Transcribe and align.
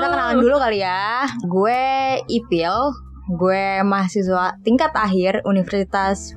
kita 0.00 0.08
kenalan 0.08 0.36
dulu 0.40 0.56
kali 0.56 0.78
ya. 0.80 1.28
Gue 1.44 1.82
Ipil, 2.26 2.74
gue 3.36 3.64
mahasiswa 3.84 4.56
tingkat 4.64 4.96
akhir 4.96 5.44
Universitas. 5.44 6.32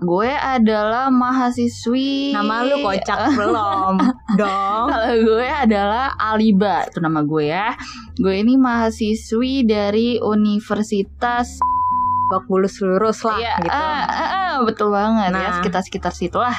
Gue 0.00 0.32
adalah 0.32 1.12
mahasiswi 1.12 2.32
Nama 2.32 2.64
lu 2.64 2.80
kocak 2.80 3.20
belum 3.36 4.00
dong? 4.40 4.84
Kalau 4.88 5.12
gue 5.12 5.44
adalah 5.44 6.16
Aliba 6.16 6.88
Itu 6.88 7.04
nama 7.04 7.20
gue 7.20 7.52
ya 7.52 7.76
Gue 8.16 8.40
ini 8.40 8.56
mahasiswi 8.56 9.68
dari 9.68 10.16
Universitas 10.16 11.60
Bak 12.32 12.48
bulus 12.48 12.80
lurus 12.80 13.20
lah 13.28 13.44
Iya, 13.44 13.54
gitu. 13.60 13.76
ah, 13.76 14.04
ah, 14.08 14.24
ah, 14.24 14.54
Betul 14.64 14.88
banget 14.88 15.36
ya 15.36 15.36
Nah. 15.36 15.52
Sekitar-sekitar 15.60 16.16
situlah 16.16 16.56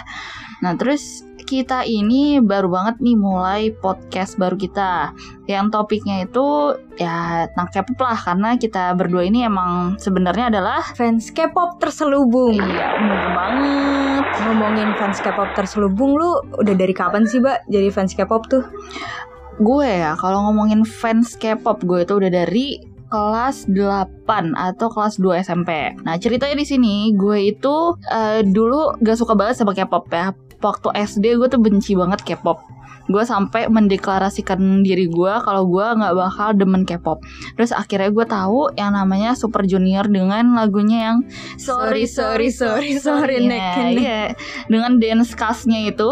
Nah 0.61 0.77
terus 0.77 1.25
kita 1.51 1.83
ini 1.83 2.39
baru 2.39 2.71
banget 2.71 3.03
nih 3.03 3.19
mulai 3.19 3.75
podcast 3.75 4.39
baru 4.39 4.55
kita 4.55 5.11
Yang 5.51 5.75
topiknya 5.75 6.23
itu 6.23 6.79
ya 6.95 7.51
tentang 7.51 7.67
K-pop 7.75 7.99
lah 8.07 8.15
Karena 8.15 8.55
kita 8.55 8.95
berdua 8.95 9.27
ini 9.27 9.43
emang 9.43 9.99
sebenarnya 9.99 10.47
adalah 10.47 10.79
Fans 10.95 11.27
K-pop 11.35 11.83
terselubung. 11.83 12.55
Iya 12.55 12.87
bener 12.95 13.27
banget 13.35 14.25
Ngomongin 14.47 14.89
fans 14.95 15.19
K-pop 15.19 15.51
terselubung 15.51 16.15
lu 16.15 16.39
udah 16.55 16.75
dari 16.79 16.95
kapan 16.95 17.27
sih, 17.27 17.43
Mbak? 17.43 17.67
Jadi 17.67 17.87
fans 17.91 18.15
K-pop 18.15 18.47
tuh? 18.47 18.63
Gue 19.59 19.91
ya 19.91 20.15
kalau 20.15 20.47
ngomongin 20.47 20.87
fans 20.87 21.35
K-pop 21.35 21.83
gue 21.83 22.07
itu 22.07 22.15
udah 22.15 22.31
dari 22.31 22.79
kelas 23.11 23.67
8 23.67 24.55
atau 24.55 24.87
kelas 24.87 25.19
2 25.19 25.43
SMP. 25.43 25.99
Nah, 26.07 26.15
ceritanya 26.15 26.55
di 26.55 26.63
sini 26.63 27.11
gue 27.11 27.51
itu 27.51 27.99
eh, 28.07 28.39
dulu 28.47 28.95
gak 29.03 29.19
suka 29.19 29.35
banget 29.35 29.59
sama 29.59 29.75
K-pop 29.75 30.07
ya. 30.07 30.31
Waktu 30.61 30.93
SD 30.93 31.35
gue 31.35 31.49
tuh 31.49 31.57
benci 31.57 31.97
banget 31.97 32.21
K-pop. 32.21 32.61
Gue 33.09 33.25
sampai 33.25 33.65
mendeklarasikan 33.67 34.85
diri 34.85 35.09
gue 35.09 35.33
kalau 35.41 35.65
gue 35.67 35.83
nggak 35.83 36.13
bakal 36.15 36.53
demen 36.53 36.85
K-pop. 36.85 37.19
Terus 37.57 37.73
akhirnya 37.73 38.13
gue 38.13 38.23
tahu 38.23 38.71
yang 38.77 38.93
namanya 38.93 39.33
Super 39.33 39.65
Junior 39.65 40.05
dengan 40.05 40.53
lagunya 40.53 41.11
yang 41.11 41.17
Sorry, 41.57 42.05
sorry, 42.05 42.53
sorry, 42.53 42.95
sorry, 43.01 43.41
Iya, 43.41 43.49
neck 43.49 43.65
and 43.73 43.89
neck. 43.89 43.99
iya. 43.99 44.21
Dengan 44.69 45.01
dance 45.01 45.33
cast-nya 45.33 45.89
itu 45.89 46.07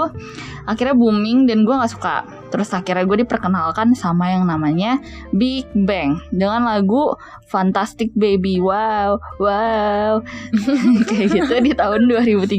akhirnya 0.66 0.98
booming 0.98 1.46
dan 1.46 1.64
gue 1.64 1.72
nggak 1.72 1.94
suka. 1.94 2.26
Terus 2.50 2.70
akhirnya 2.74 3.06
gue 3.06 3.24
diperkenalkan 3.26 3.94
sama 3.94 4.34
yang 4.34 4.50
namanya 4.50 4.98
Big 5.34 5.70
Bang 5.74 6.22
dengan 6.34 6.66
lagu 6.66 7.14
Fantastic 7.50 8.14
Baby. 8.18 8.62
Wow, 8.62 9.22
wow. 9.42 10.22
Kayak 11.10 11.28
gitu 11.34 11.56
di 11.62 11.72
tahun 11.74 12.10
2013. 12.10 12.50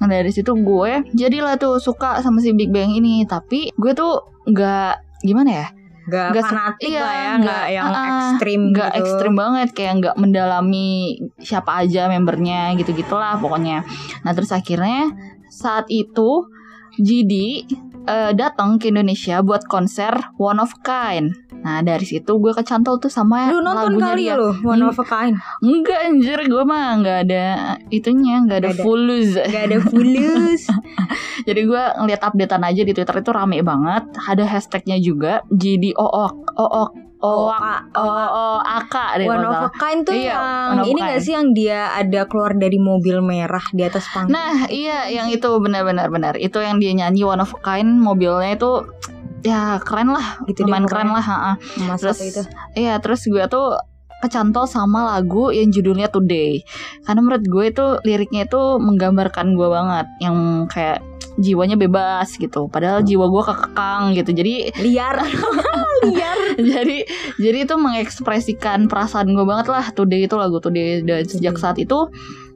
Nah 0.00 0.06
dari 0.06 0.30
situ 0.30 0.52
gue 0.52 1.08
jadilah 1.16 1.56
tuh 1.56 1.80
suka 1.80 2.20
sama 2.20 2.40
si 2.44 2.52
Big 2.52 2.68
Bang 2.68 2.92
ini. 2.92 3.24
Tapi 3.24 3.72
gue 3.72 3.92
tuh 3.96 4.20
nggak 4.48 5.24
gimana 5.24 5.50
ya? 5.50 5.68
Gak, 6.02 6.34
se- 6.34 6.42
fanatik 6.42 6.90
iya, 6.90 6.98
lah 6.98 7.14
ya, 7.14 7.32
nggak- 7.38 7.46
gak 7.46 7.66
yang 7.70 7.86
ah, 7.86 8.06
ekstrim 8.10 8.60
nggak 8.74 8.90
gitu. 8.90 8.98
ekstrim 9.06 9.34
banget 9.38 9.68
kayak 9.70 9.92
nggak 10.02 10.16
mendalami 10.18 10.90
siapa 11.38 11.86
aja 11.86 12.10
membernya 12.10 12.74
gitu 12.74 12.90
gitulah 12.90 13.38
pokoknya 13.38 13.86
nah 14.26 14.34
terus 14.34 14.50
akhirnya 14.50 15.14
saat 15.46 15.86
itu 15.86 16.50
GD 16.98 17.64
eh, 18.04 18.32
datang 18.32 18.76
ke 18.76 18.88
Indonesia 18.88 19.38
buat 19.40 19.64
konser 19.64 20.10
One 20.36 20.58
of 20.58 20.74
Kind 20.80 21.32
nah 21.58 21.78
dari 21.78 22.02
situ 22.02 22.26
gue 22.34 22.50
kecantol 22.50 22.98
tuh 22.98 23.06
sama 23.06 23.46
Lu 23.48 23.60
nonton 23.60 23.94
lagunya 23.94 24.06
kali 24.08 24.22
dia 24.24 24.34
lu 24.34 24.50
One 24.62 24.80
Hmm. 24.80 24.88
of 24.88 24.98
a 24.98 25.04
Kind 25.04 25.38
enggak 25.60 26.00
anjir 26.04 26.38
gue 26.42 26.62
mah 26.62 26.98
nggak 26.98 27.18
ada 27.22 27.46
itunya 27.88 28.42
nggak 28.42 28.58
ada 28.58 28.68
Nggak 28.68 28.76
ada. 28.76 28.82
full 28.82 29.00
loose 29.00 29.34
Gak 29.38 29.62
ada 29.64 29.78
fulus 29.80 30.62
jadi 31.42 31.60
gue 31.62 31.82
ngeliat 31.96 32.20
updatean 32.20 32.62
aja 32.62 32.82
di 32.82 32.92
Twitter 32.92 33.16
itu 33.16 33.30
rame 33.30 33.58
banget 33.60 34.04
ada 34.20 34.44
hashtagnya 34.44 34.96
juga 34.96 35.32
GD 35.48 35.94
OOK 35.94 36.34
OOK 36.52 36.90
Oh, 37.22 37.46
OOK 37.46 37.94
OOK 38.66 38.94
deh 39.22 39.26
One 39.30 39.46
of 39.46 39.62
a 39.62 39.70
Kind 39.70 40.02
tuh 40.02 40.10
Iya, 40.10 40.34
yang 40.74 40.90
Ini 40.90 41.00
gak 41.06 41.20
sih 41.22 41.32
yang 41.38 41.54
dia 41.54 41.94
ada 41.94 42.26
keluar 42.26 42.58
dari 42.58 42.82
mobil 42.82 43.22
merah 43.22 43.62
di 43.70 43.86
atas 43.86 44.10
panggung 44.10 44.34
Nah, 44.34 44.66
iya 44.66 45.06
yang 45.06 45.30
itu 45.30 45.46
benar-benar 45.62 46.10
benar. 46.10 46.34
Itu 46.34 46.58
yang 46.58 46.82
dia 46.82 46.90
nyanyi 46.98 47.22
One 47.22 47.38
of 47.38 47.54
a 47.54 47.60
Kind 47.62 48.02
mobilnya 48.02 48.58
itu 48.58 48.90
ya 49.46 49.78
keren 49.82 50.10
lah, 50.10 50.42
Gitu 50.50 50.66
lumayan 50.66 50.86
pokoknya. 50.86 50.90
keren 50.90 51.08
lah. 51.14 51.26
Mas 51.86 52.02
Terus 52.02 52.18
itu 52.26 52.42
iya, 52.74 52.98
terus 52.98 53.22
gue 53.22 53.42
tuh 53.46 53.78
kecantol 54.22 54.70
sama 54.70 55.14
lagu 55.14 55.50
yang 55.50 55.74
judulnya 55.74 56.06
Today. 56.06 56.62
Karena 57.02 57.20
menurut 57.22 57.42
gue 57.46 57.64
itu 57.70 57.86
liriknya 58.06 58.46
itu 58.46 58.78
menggambarkan 58.78 59.58
gue 59.58 59.68
banget 59.70 60.06
yang 60.22 60.66
kayak 60.70 61.02
jiwanya 61.38 61.76
bebas 61.76 62.34
gitu. 62.36 62.68
Padahal 62.68 63.00
jiwa 63.00 63.28
gue 63.28 63.42
kekekang 63.46 64.02
gitu. 64.16 64.30
Jadi 64.32 64.54
Liar 64.80 65.16
Liar 66.08 66.38
jadi 66.58 67.06
jadi 67.38 67.58
itu 67.64 67.74
mengekspresikan 67.78 68.90
perasaan 68.90 69.32
gue 69.32 69.46
banget 69.46 69.70
lah 69.70 69.86
Today 69.94 70.26
itu 70.26 70.34
lagu 70.34 70.58
Today 70.58 71.00
dan 71.06 71.22
sejak 71.24 71.54
Today. 71.54 71.62
saat 71.62 71.76
itu 71.78 71.98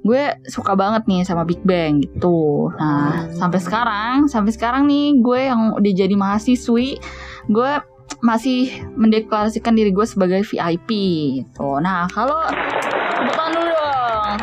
gue 0.06 0.22
suka 0.46 0.78
banget 0.78 1.02
nih 1.10 1.26
sama 1.26 1.42
Big 1.42 1.58
Bang 1.66 1.98
gitu 1.98 2.70
nah 2.78 3.26
Hmm. 3.26 3.34
sampai 3.34 3.58
sekarang 3.58 4.16
sampai 4.30 4.54
sekarang 4.54 4.86
nih 4.86 5.18
gue 5.18 5.40
yang 5.50 5.74
udah 5.74 5.92
jadi 5.94 6.14
mahasiswi 6.14 6.98
gue 7.50 7.70
masih 8.22 8.70
mendeklarasikan 8.94 9.74
diri 9.74 9.90
gue 9.90 10.06
sebagai 10.06 10.46
VIP 10.46 10.90
gitu 11.42 11.82
nah 11.82 12.06
kalau 12.06 12.38
bukan 13.26 13.48
dulu 13.50 13.72
dong 13.74 14.38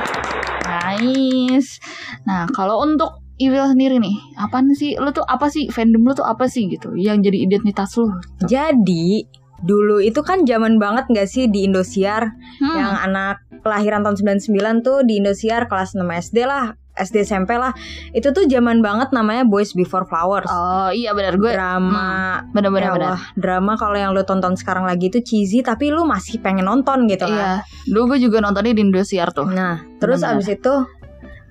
nice 0.67 1.79
nah 2.27 2.43
kalau 2.51 2.83
untuk 2.83 3.22
Iwil 3.43 3.65
sendiri 3.75 3.97
nih, 3.99 4.15
apa 4.39 4.63
sih? 4.73 4.95
Lu 4.95 5.11
tuh 5.11 5.25
apa 5.25 5.51
sih? 5.51 5.67
Fandom 5.67 6.03
lu 6.03 6.13
tuh 6.15 6.23
apa 6.23 6.47
sih 6.47 6.67
gitu? 6.71 6.95
Yang 6.95 7.27
jadi 7.31 7.37
identitas 7.43 7.95
lu? 7.99 8.07
Jadi 8.45 9.27
Dulu 9.63 10.03
itu 10.03 10.19
kan 10.27 10.43
zaman 10.43 10.75
banget 10.75 11.07
gak 11.07 11.23
sih 11.31 11.47
di 11.47 11.63
Indosiar 11.63 12.35
Hmm. 12.59 12.75
Yang 12.75 12.91
anak 13.07 13.35
kelahiran 13.63 14.03
tahun 14.03 14.19
99 14.43 14.83
tuh 14.83 15.07
di 15.07 15.23
Indosiar 15.23 15.71
kelas 15.71 15.95
6 15.95 16.03
SD 16.03 16.43
lah 16.43 16.75
SD 16.93 17.23
SMP 17.23 17.55
lah 17.55 17.71
Itu 18.11 18.35
tuh 18.35 18.43
zaman 18.45 18.83
banget 18.83 19.15
namanya 19.15 19.47
Boys 19.47 19.71
Before 19.71 20.03
Flowers 20.03 20.51
Oh 20.51 20.91
iya 20.91 21.15
benar 21.15 21.39
gue 21.39 21.47
Drama 21.49 22.43
benar-benar 22.51 22.91
Ya 22.91 22.93
benar. 22.93 23.17
Drama 23.39 23.73
kalau 23.79 23.95
yang 23.95 24.11
lu 24.11 24.27
tonton 24.27 24.59
sekarang 24.59 24.83
lagi 24.83 25.07
itu 25.07 25.23
cheesy 25.23 25.63
tapi 25.63 25.89
lu 25.95 26.03
masih 26.03 26.43
pengen 26.43 26.67
nonton 26.67 27.07
gitu 27.07 27.23
kan. 27.23 27.63
Iya, 27.63 27.89
dulu 27.89 28.13
gue 28.13 28.27
juga 28.29 28.43
nontonnya 28.43 28.75
di 28.75 28.83
Indosiar 28.83 29.31
tuh. 29.31 29.47
Nah, 29.47 29.79
terus 29.97 30.21
Benar-benar. 30.21 30.43
abis 30.43 30.49
itu 30.59 30.73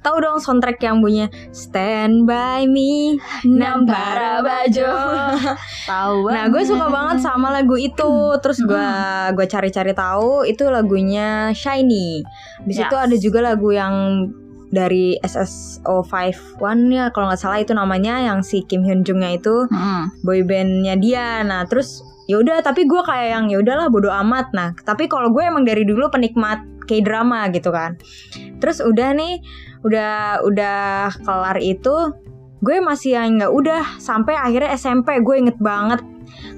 tahu 0.02 0.16
dong 0.18 0.36
soundtrack 0.36 0.78
yang 0.78 0.98
bunyinya 0.98 1.30
Stand 1.48 2.26
by 2.26 2.66
me 2.66 3.16
Nampara 3.42 4.42
Bajo. 4.42 4.90
Tahu 5.88 6.28
Nah, 6.28 6.46
gue 6.46 6.62
suka 6.62 6.86
banget 6.86 7.18
sama 7.20 7.48
lagu 7.48 7.74
itu. 7.74 8.12
Terus 8.38 8.58
gue 8.60 8.88
gue 9.32 9.46
cari-cari 9.46 9.92
tahu 9.92 10.42
itu 10.42 10.66
lagunya 10.66 11.50
Shiny. 11.52 12.26
Abis 12.60 12.76
Yes. 12.76 12.86
itu 12.86 12.96
ada 12.96 13.16
juga 13.16 13.38
lagu 13.44 13.70
yang 13.70 13.94
dari 14.68 15.20
SSO51 15.20 16.62
ya 16.88 17.04
kalau 17.10 17.28
nggak 17.28 17.38
salah 17.38 17.60
itu 17.60 17.72
namanya 17.72 18.18
yang 18.22 18.40
si 18.40 18.64
Kim 18.64 18.80
Hyun 18.80 19.04
Jungnya 19.04 19.36
itu 19.36 19.68
Hmm. 19.68 20.08
boybandnya 20.20 20.96
dia 20.96 21.42
nah 21.42 21.64
terus 21.64 22.00
yaudah 22.24 22.62
tapi 22.62 22.86
gue 22.86 23.02
kayak 23.02 23.28
yang 23.30 23.44
ya 23.46 23.60
udahlah 23.60 23.92
bodo 23.92 24.08
amat 24.08 24.48
nah 24.52 24.72
tapi 24.80 25.06
kalau 25.06 25.28
gue 25.28 25.44
emang 25.44 25.62
dari 25.62 25.84
dulu 25.84 26.08
penikmat 26.08 26.64
k 26.82 26.98
drama 26.98 27.52
gitu 27.52 27.68
kan 27.68 28.00
terus 28.58 28.80
udah 28.80 29.12
nih 29.12 29.44
udah 29.82 30.42
udah 30.46 31.10
kelar 31.22 31.58
itu 31.58 32.14
gue 32.62 32.76
masih 32.78 33.18
yang 33.18 33.42
nggak 33.42 33.52
udah. 33.52 33.84
Sampai 33.98 34.38
akhirnya 34.38 34.74
SMP 34.78 35.18
gue 35.20 35.36
inget 35.36 35.58
banget. 35.58 36.00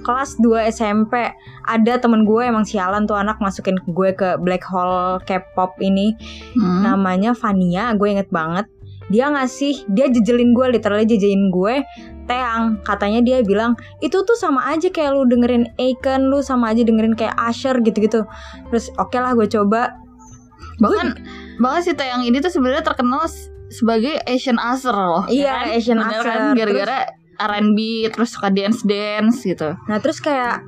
Kelas 0.04 0.36
2 0.38 0.70
SMP 0.70 1.32
ada 1.64 1.92
temen 1.96 2.28
gue 2.28 2.44
emang 2.44 2.62
sialan 2.62 3.08
tuh 3.08 3.16
anak 3.16 3.40
masukin 3.40 3.80
gue 3.88 4.12
ke 4.12 4.36
black 4.38 4.62
hole 4.62 5.18
K-pop 5.24 5.80
ini. 5.80 6.14
Hmm. 6.54 6.84
namanya 6.84 7.32
Vania 7.32 7.96
gue 7.96 8.08
inget 8.12 8.28
banget. 8.28 8.68
Dia 9.08 9.28
ngasih 9.32 9.84
dia 9.92 10.08
jejelin 10.08 10.56
gue 10.56 10.76
literally 10.76 11.04
jejelin 11.04 11.52
gue 11.52 11.84
Teang 12.24 12.80
katanya 12.88 13.20
dia 13.20 13.44
bilang 13.44 13.76
itu 14.00 14.16
tuh 14.24 14.32
sama 14.32 14.64
aja 14.72 14.88
kayak 14.88 15.12
lu 15.12 15.28
dengerin 15.28 15.68
Aiken 15.76 16.32
lu 16.32 16.40
sama 16.40 16.72
aja 16.72 16.80
dengerin 16.80 17.12
kayak 17.12 17.36
Asher 17.36 17.76
gitu-gitu. 17.84 18.24
Terus 18.72 18.88
oke 18.96 19.16
lah 19.20 19.36
gue 19.36 19.44
coba. 19.44 19.92
Bahkan 20.80 21.20
bahkan 21.56 21.82
si 21.82 21.92
Taeyang 21.92 22.22
ini 22.22 22.38
tuh 22.38 22.50
sebenarnya 22.50 22.82
terkenal 22.82 23.24
sebagai 23.66 24.20
Asian 24.24 24.56
Acer 24.56 24.92
loh. 24.92 25.24
Iya, 25.26 25.42
ya 25.42 25.52
kan? 25.52 25.66
Asian 25.72 25.98
Bener 25.98 26.10
Acer. 26.12 26.26
kan? 26.26 26.40
Gara-gara 26.54 26.98
R&B 27.36 27.78
terus 28.08 28.30
suka 28.30 28.46
dance 28.46 28.82
dance 28.82 29.42
gitu. 29.42 29.74
nah 29.84 29.98
terus 29.98 30.18
kayak 30.18 30.62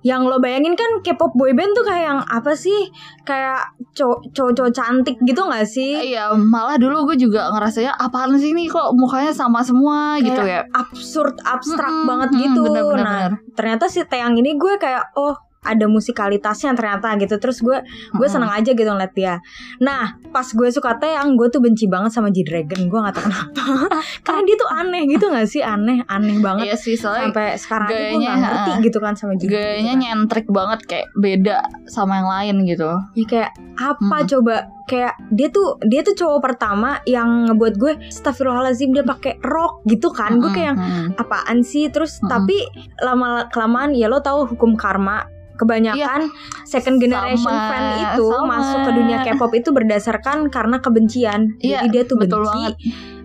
yang 0.00 0.22
lo 0.22 0.36
bayangin 0.36 0.76
kan 0.76 1.00
K-pop 1.00 1.32
boyband 1.32 1.72
tuh 1.72 1.82
kayak 1.82 2.04
yang 2.04 2.20
apa 2.22 2.52
sih 2.52 2.92
kayak 3.24 3.66
cow- 3.94 4.20
cowok-cowok 4.30 4.70
cantik 4.70 5.16
gitu 5.18 5.40
nggak 5.40 5.64
sih 5.64 6.12
Iya, 6.12 6.30
malah 6.36 6.76
dulu 6.76 7.08
gue 7.08 7.18
juga 7.18 7.48
ngerasanya 7.50 7.96
apaan 7.96 8.36
sih 8.36 8.52
ini 8.52 8.68
kok 8.68 8.92
mukanya 8.92 9.32
sama 9.32 9.58
semua 9.58 10.20
gitu 10.20 10.38
ya. 10.38 10.62
absurd 10.70 11.40
abstrak 11.42 11.88
Mm-mm, 11.88 12.06
banget 12.06 12.30
mm, 12.30 12.38
gitu 12.38 12.60
bener, 12.62 12.84
bener, 12.84 13.00
nah 13.00 13.18
bener. 13.26 13.32
ternyata 13.56 13.84
si 13.88 14.04
Teang 14.04 14.36
ini 14.36 14.54
gue 14.54 14.76
kayak 14.76 15.16
oh 15.16 15.34
ada 15.64 15.88
musikalitasnya 15.88 16.76
ternyata 16.76 17.16
gitu. 17.16 17.36
Terus 17.36 17.58
gue 17.58 17.80
gue 18.12 18.28
seneng 18.28 18.52
aja 18.52 18.70
gitu 18.70 18.86
ngeliat 18.86 19.12
dia. 19.12 19.40
Nah 19.80 20.14
pas 20.30 20.44
gue 20.44 20.68
suka 20.68 20.96
Taeyang 20.96 21.34
gue 21.34 21.48
tuh 21.48 21.58
benci 21.58 21.88
banget 21.88 22.12
sama 22.12 22.28
G 22.28 22.44
Dragon. 22.44 22.86
Gue 22.86 22.98
nggak 23.00 23.14
tahu 23.16 23.24
kenapa. 23.26 23.64
Karena 24.26 24.40
dia 24.44 24.56
tuh 24.56 24.68
aneh 24.70 25.02
gitu 25.08 25.24
gak 25.28 25.48
sih? 25.48 25.60
Aneh 25.60 26.04
aneh 26.06 26.38
banget. 26.38 26.70
Iya 26.70 26.76
sih 26.76 26.94
soalnya 26.94 27.32
sampai 27.32 27.56
sekarang 27.56 27.88
gue 27.88 28.18
nggak 28.20 28.36
ngerti 28.38 28.70
ah, 28.70 28.78
gitu 28.80 28.98
kan 29.00 29.12
sama 29.16 29.32
G 29.34 29.42
Dragon. 29.44 29.54
Gayanya 29.56 29.80
gitu 29.80 29.88
kan. 29.88 29.98
nyentrik 30.04 30.46
banget 30.48 30.80
kayak 30.84 31.08
beda 31.16 31.58
sama 31.86 32.20
yang 32.20 32.28
lain 32.28 32.56
gitu. 32.64 32.90
ya 33.14 33.24
kayak 33.24 33.50
apa 33.74 34.16
Hmm. 34.16 34.28
coba 34.28 34.56
kayak 34.84 35.16
dia 35.32 35.48
tuh 35.48 35.80
dia 35.80 36.04
tuh 36.04 36.12
cowok 36.12 36.40
pertama 36.40 37.00
yang 37.04 37.48
ngebuat 37.48 37.74
gue 37.76 37.92
Astagfirullahaladzim 38.08 38.92
dia 38.92 39.02
pakai 39.02 39.40
rok 39.40 39.84
gitu 39.84 40.12
kan. 40.12 40.36
Gue 40.36 40.50
kayak 40.50 40.68
yang 40.72 40.78
apaan 41.14 41.60
sih? 41.60 41.88
Terus 41.88 42.20
Mm-mm. 42.20 42.28
tapi 42.28 42.56
lama 42.98 43.48
kelamaan 43.48 43.92
ya 43.92 44.06
lo 44.06 44.20
tahu 44.20 44.44
hukum 44.50 44.76
karma. 44.76 45.24
Kebanyakan 45.54 46.34
second 46.66 46.98
generation 46.98 47.46
Sama- 47.46 47.70
fan 47.70 47.84
itu 48.02 48.26
sama. 48.26 48.58
masuk 48.58 48.78
ke 48.84 48.90
dunia 48.90 49.22
K-pop 49.22 49.54
itu 49.54 49.70
berdasarkan 49.70 50.50
karena 50.50 50.82
kebencian. 50.82 51.54
Iya, 51.62 51.86
jadi 51.86 51.88
dia 51.94 52.02
tuh 52.02 52.18
betul 52.18 52.42
benci. 52.42 52.50
banget. 52.50 52.74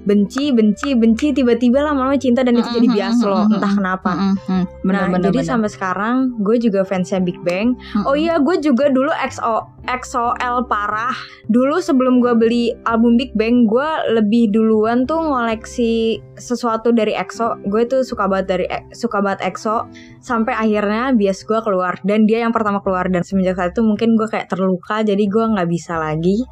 Benci 0.08 0.52
benci 0.56 0.96
benci 0.96 1.36
tiba-tiba 1.36 1.84
lama-lama 1.84 2.16
cinta 2.16 2.42
dan 2.42 2.56
itu 2.56 2.70
jadi 2.72 2.88
bias 2.88 3.20
lo 3.24 3.48
entah 3.48 3.74
kenapa. 3.74 4.12
Bener, 4.48 4.66
nah 4.84 5.06
bener, 5.12 5.30
jadi 5.30 5.40
bener. 5.44 5.50
sampai 5.50 5.70
sekarang 5.70 6.16
gue 6.40 6.56
juga 6.60 6.88
fansnya 6.88 7.20
Big 7.20 7.38
Bang. 7.44 7.76
Oh 8.08 8.16
iya, 8.16 8.40
gue 8.40 8.60
juga 8.64 8.88
dulu 8.90 9.12
XO 9.12 9.80
XOL 9.90 10.70
parah. 10.70 11.16
Dulu 11.50 11.82
sebelum 11.82 12.22
gue 12.22 12.34
beli 12.38 12.64
album 12.86 13.18
Big 13.18 13.34
Bang, 13.34 13.66
gue 13.66 13.90
lebih 14.14 14.54
duluan 14.54 15.10
tuh 15.10 15.20
ngoleksi 15.20 16.22
sesuatu 16.38 16.94
dari 16.94 17.18
EXO. 17.18 17.66
Gue 17.68 17.90
tuh 17.90 18.06
suka 18.06 18.30
banget 18.30 18.46
dari 18.48 18.66
suka 18.94 19.20
banget 19.20 19.50
EXO 19.50 19.90
sampai 20.22 20.54
akhirnya 20.54 21.16
bias 21.16 21.44
gue 21.48 21.60
keluar 21.64 21.98
dan 22.06 22.28
dia 22.28 22.44
yang 22.44 22.54
pertama 22.54 22.84
keluar 22.84 23.08
dan 23.08 23.24
semenjak 23.26 23.58
saat 23.58 23.72
itu 23.74 23.82
mungkin 23.82 24.14
gue 24.20 24.28
kayak 24.28 24.52
terluka 24.52 25.02
jadi 25.02 25.24
gue 25.26 25.46
nggak 25.56 25.70
bisa 25.70 25.98
lagi 25.98 26.44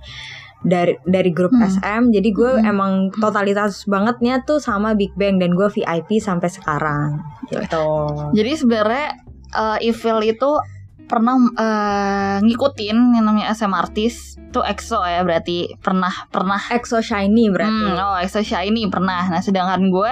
dari 0.65 0.97
dari 1.05 1.29
grup 1.29 1.53
Hmm. 1.53 1.69
SM 1.69 2.01
jadi 2.09 2.29
gue 2.33 2.51
Hmm. 2.57 2.65
emang 2.65 2.91
totalitas 3.13 3.85
bangetnya 3.85 4.41
tuh 4.41 4.57
sama 4.57 4.97
Big 4.97 5.13
Bang 5.13 5.37
dan 5.37 5.53
gue 5.53 5.69
VIP 5.69 6.17
sampai 6.17 6.49
sekarang. 6.49 7.21
Gitu. 7.47 7.87
Jadi 8.33 8.51
sebenarnya 8.57 9.07
eh, 9.47 9.87
Evil 9.87 10.19
itu 10.25 10.51
pernah 11.07 11.39
eh, 11.55 12.37
ngikutin 12.43 12.97
yang 13.15 13.25
namanya 13.25 13.55
SM 13.55 13.71
artis 13.71 14.35
tuh 14.51 14.65
EXO 14.65 14.99
ya 15.05 15.23
berarti. 15.23 15.77
Pernah 15.79 16.27
pernah. 16.27 16.59
EXO 16.59 16.99
Shiny 16.99 17.47
berarti. 17.47 17.87
Hmm, 17.87 18.01
oh 18.01 18.17
EXO 18.19 18.43
Shiny 18.43 18.89
pernah. 18.91 19.29
Nah 19.29 19.39
sedangkan 19.39 19.87
gue 19.87 20.11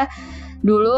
dulu 0.62 0.95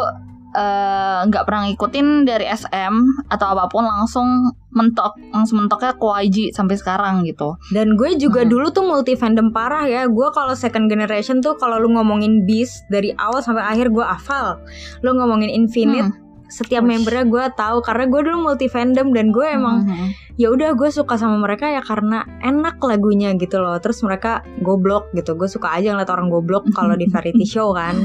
eh, 0.58 1.20
nggak 1.24 1.46
pernah 1.46 1.70
ngikutin 1.70 2.26
dari 2.26 2.50
SM 2.50 2.94
atau 3.30 3.48
apa 3.54 3.70
pun 3.70 3.86
langsung 3.86 4.26
mentok 4.68 5.14
langsung 5.30 5.62
mentoknya 5.62 5.94
ke 5.94 6.06
YG 6.26 6.38
sampai 6.52 6.76
sekarang 6.76 7.22
gitu. 7.24 7.58
Dan 7.70 7.94
gue 7.94 8.18
juga 8.18 8.42
Hmm. 8.42 8.50
dulu 8.50 8.68
tuh 8.70 8.84
multi 8.84 9.14
fandom 9.14 9.50
parah 9.50 9.86
ya. 9.86 10.06
Gue 10.06 10.30
kalau 10.32 10.54
second 10.54 10.90
generation 10.90 11.40
tuh 11.40 11.54
kalau 11.56 11.78
lu 11.78 11.94
ngomongin 11.94 12.44
Beast 12.44 12.90
dari 12.90 13.14
awal 13.16 13.40
sampai 13.40 13.62
akhir 13.64 13.90
gue 13.90 14.02
hafal. 14.02 14.58
Lu 15.02 15.14
ngomongin 15.14 15.50
Infinite, 15.50 16.10
Hmm. 16.10 16.27
Setiap 16.48 16.84
Wush. 16.84 16.92
membernya 16.96 17.24
gue 17.28 17.46
tahu 17.56 17.78
karena 17.84 18.06
gue 18.08 18.22
dulu 18.24 18.38
multi 18.52 18.68
fandom 18.68 19.12
dan 19.12 19.32
gue 19.32 19.48
emang 19.48 19.84
Hmm. 19.88 20.10
ya 20.36 20.50
udah 20.50 20.74
gue 20.74 20.90
suka 20.90 21.20
sama 21.20 21.38
mereka 21.38 21.68
ya 21.70 21.82
karena 21.84 22.24
enak 22.42 22.80
lagunya 22.82 23.36
gitu 23.36 23.60
loh. 23.60 23.78
Terus 23.78 24.02
mereka 24.02 24.42
goblok 24.62 25.12
gitu. 25.14 25.36
Gue 25.36 25.48
suka 25.48 25.74
aja 25.74 25.94
ngeliat 25.94 26.10
orang 26.10 26.30
goblok 26.30 26.66
kalau 26.78 26.94
di 26.94 27.06
variety 27.08 27.46
show 27.46 27.72
kan. 27.72 27.96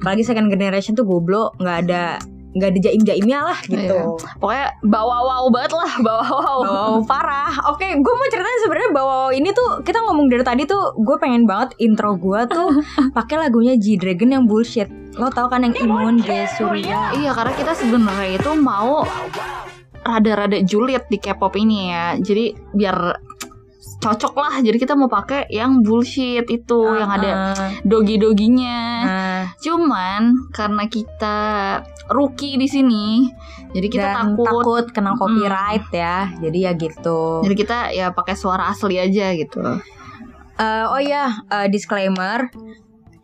Apalagi 0.00 0.22
second 0.22 0.48
generation 0.48 0.94
tuh 0.94 1.04
goblok, 1.04 1.54
nggak 1.58 1.78
ada 1.88 2.18
nggak 2.50 2.68
ada 2.74 2.80
jaim 2.82 3.02
jaimnya 3.06 3.38
lah 3.46 3.58
gitu. 3.62 3.98
Iya. 4.18 4.36
Pokoknya 4.42 4.66
bawa 4.82 5.16
wow 5.22 5.44
banget 5.54 5.72
lah, 5.74 5.92
bawa 6.02 6.24
wow. 6.26 6.58
Wow, 6.60 6.94
parah. 7.06 7.54
Oke, 7.70 7.86
gue 7.94 8.14
mau 8.14 8.26
ceritain 8.26 8.60
sebenarnya 8.66 8.90
bahwa 8.90 9.16
ini 9.30 9.50
tuh 9.54 9.82
kita 9.86 10.02
ngomong 10.02 10.26
dari 10.26 10.42
tadi 10.42 10.62
tuh 10.66 10.98
gue 10.98 11.16
pengen 11.22 11.46
banget 11.46 11.78
intro 11.78 12.18
gue 12.18 12.40
tuh 12.50 12.82
pakai 13.18 13.38
lagunya 13.38 13.78
G 13.78 13.94
Dragon 13.94 14.34
yang 14.34 14.44
bullshit. 14.50 14.90
Lo 15.14 15.30
tau 15.30 15.46
kan 15.46 15.62
yang 15.62 15.74
Imun 15.78 16.22
G 16.22 16.46
Surya. 16.58 17.14
Iya 17.14 17.30
karena 17.34 17.54
kita 17.54 17.72
sebenarnya 17.74 18.38
itu 18.38 18.50
mau 18.58 19.06
rada-rada 20.00 20.58
julid 20.64 21.06
di 21.06 21.18
K-pop 21.22 21.54
ini 21.54 21.92
ya. 21.92 22.18
Jadi 22.18 22.56
biar 22.74 22.96
cocok 24.00 24.34
lah. 24.34 24.54
Jadi 24.64 24.76
kita 24.80 24.96
mau 24.96 25.06
pakai 25.06 25.46
yang 25.52 25.84
bullshit 25.84 26.48
itu 26.48 26.80
yang 26.96 27.12
ada 27.12 27.30
Uh, 27.30 27.70
dogi-doginya. 27.86 28.80
nah, 29.06 29.42
Cuman 29.60 30.50
karena 30.50 30.84
kita 30.88 31.38
rookie 32.10 32.58
di 32.58 32.66
sini, 32.66 33.28
jadi 33.70 33.86
kita 33.86 34.08
dan 34.10 34.34
takut. 34.34 34.46
takut 34.48 34.84
kena 34.90 35.12
copyright 35.14 35.86
ya. 35.92 36.32
Jadi 36.40 36.58
ya 36.64 36.72
gitu. 36.74 37.44
Jadi 37.44 37.54
kita 37.54 37.78
ya 37.94 38.10
pakai 38.10 38.34
suara 38.34 38.72
asli 38.72 38.98
aja 38.98 39.30
gitu. 39.36 39.62
Eh, 40.60 40.84
oh 40.90 41.00
ya, 41.00 41.32
eh, 41.48 41.68
disclaimer. 41.72 42.52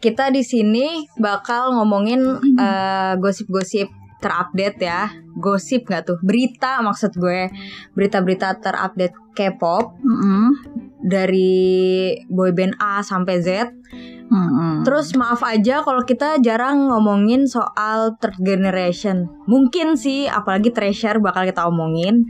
Kita 0.00 0.28
di 0.32 0.44
sini 0.44 1.08
bakal 1.19 1.76
ngomongin 1.76 2.20
eh, 2.56 3.12
gosip-gosip 3.20 3.88
terupdate 4.20 4.80
ya. 4.80 5.12
Gosip 5.36 5.86
nggak 5.88 6.02
tuh? 6.08 6.18
Berita 6.24 6.80
maksud 6.80 7.16
gue. 7.16 7.52
Berita-berita 7.92 8.56
terupdate 8.60 9.16
K-pop 9.36 10.00
Mm-mm. 10.00 10.44
dari 11.04 12.16
boyband 12.32 12.80
A 12.80 13.04
sampai 13.04 13.36
Z. 13.44 13.68
Mm-mm. 14.26 14.82
Terus 14.82 15.14
maaf 15.14 15.44
aja 15.46 15.86
kalau 15.86 16.02
kita 16.02 16.42
jarang 16.42 16.90
ngomongin 16.90 17.46
soal 17.46 18.18
third 18.18 18.34
generation. 18.42 19.30
Mungkin 19.46 19.94
sih, 19.94 20.26
apalagi 20.26 20.74
Treasure 20.74 21.22
bakal 21.22 21.46
kita 21.46 21.68
omongin. 21.68 22.26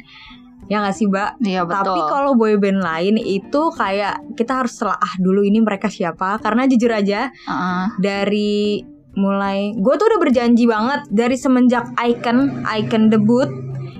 Ya 0.66 0.82
nggak 0.82 0.98
sih, 0.98 1.06
Mbak? 1.06 1.46
Iya 1.46 1.62
betul. 1.62 1.78
Tapi 1.78 2.00
kalau 2.10 2.32
boyband 2.34 2.82
lain 2.82 3.16
itu 3.22 3.70
kayak 3.70 4.18
kita 4.34 4.66
harus 4.66 4.74
telaah 4.74 5.14
dulu 5.22 5.46
ini 5.46 5.62
mereka 5.62 5.86
siapa. 5.86 6.42
Karena 6.42 6.66
jujur 6.66 6.90
aja 6.90 7.30
Uh-uh. 7.30 7.94
dari 8.02 8.82
mulai 9.16 9.72
gue 9.74 9.94
tuh 9.96 10.06
udah 10.06 10.20
berjanji 10.20 10.68
banget 10.68 11.08
dari 11.08 11.36
semenjak 11.40 11.88
Icon 11.96 12.62
Icon 12.68 13.08
debut 13.08 13.48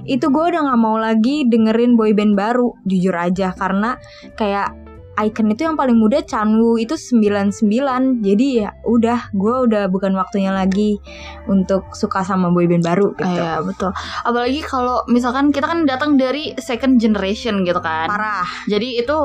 itu 0.06 0.30
gue 0.30 0.44
udah 0.54 0.60
nggak 0.70 0.80
mau 0.80 0.96
lagi 1.00 1.48
dengerin 1.48 1.98
boyband 1.98 2.38
baru 2.38 2.76
jujur 2.86 3.16
aja 3.16 3.50
karena 3.56 3.98
kayak 4.38 4.86
Icon 5.16 5.48
itu 5.48 5.64
yang 5.64 5.80
paling 5.80 5.96
muda 5.96 6.20
Chanwoo 6.20 6.76
itu 6.76 6.92
99 6.92 8.20
jadi 8.20 8.46
ya 8.52 8.70
udah 8.84 9.32
gue 9.32 9.54
udah 9.64 9.88
bukan 9.88 10.12
waktunya 10.12 10.52
lagi 10.52 11.00
untuk 11.48 11.96
suka 11.96 12.20
sama 12.20 12.52
boyband 12.52 12.84
baru 12.84 13.16
gitu 13.16 13.24
Iya 13.24 13.64
betul. 13.64 13.96
Apalagi 14.28 14.60
kalau 14.60 15.08
misalkan 15.08 15.56
kita 15.56 15.72
kan 15.72 15.88
datang 15.88 16.20
dari 16.20 16.52
second 16.60 17.00
generation 17.00 17.64
gitu 17.64 17.80
kan. 17.80 18.12
parah 18.12 18.44
Jadi 18.68 19.00
itu 19.00 19.16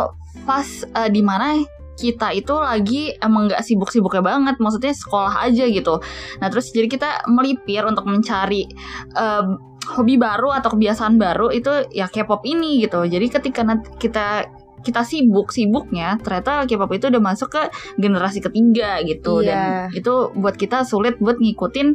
pas 0.47 0.67
eh, 0.95 1.09
di 1.11 1.19
mana 1.19 1.59
kita 2.01 2.33
itu 2.33 2.57
lagi 2.57 3.13
emang 3.21 3.45
nggak 3.45 3.61
sibuk-sibuknya 3.61 4.25
banget, 4.25 4.55
maksudnya 4.57 4.93
sekolah 4.97 5.45
aja 5.45 5.69
gitu. 5.69 6.01
Nah 6.41 6.47
terus 6.49 6.73
jadi 6.73 6.89
kita 6.89 7.29
melipir 7.29 7.85
untuk 7.85 8.09
mencari 8.09 8.65
eh, 9.13 9.45
hobi 9.93 10.15
baru 10.17 10.53
atau 10.57 10.73
kebiasaan 10.73 11.17
baru 11.21 11.53
itu 11.53 11.69
ya 11.93 12.09
K-pop 12.09 12.41
ini 12.49 12.81
gitu. 12.81 13.05
Jadi 13.05 13.25
ketika 13.29 13.61
nanti 13.61 13.89
kita 14.01 14.49
kita 14.81 15.05
sibuk 15.05 15.53
sibuknya 15.53 16.17
ternyata 16.17 16.65
K-pop 16.65 16.89
itu 16.97 17.05
udah 17.13 17.21
masuk 17.21 17.53
ke 17.53 17.69
generasi 18.01 18.41
ketiga 18.41 18.97
gitu 19.05 19.45
dan 19.45 19.93
Iya. 19.93 20.01
itu 20.01 20.13
buat 20.33 20.57
kita 20.57 20.81
sulit 20.89 21.21
buat 21.21 21.37
ngikutin 21.37 21.93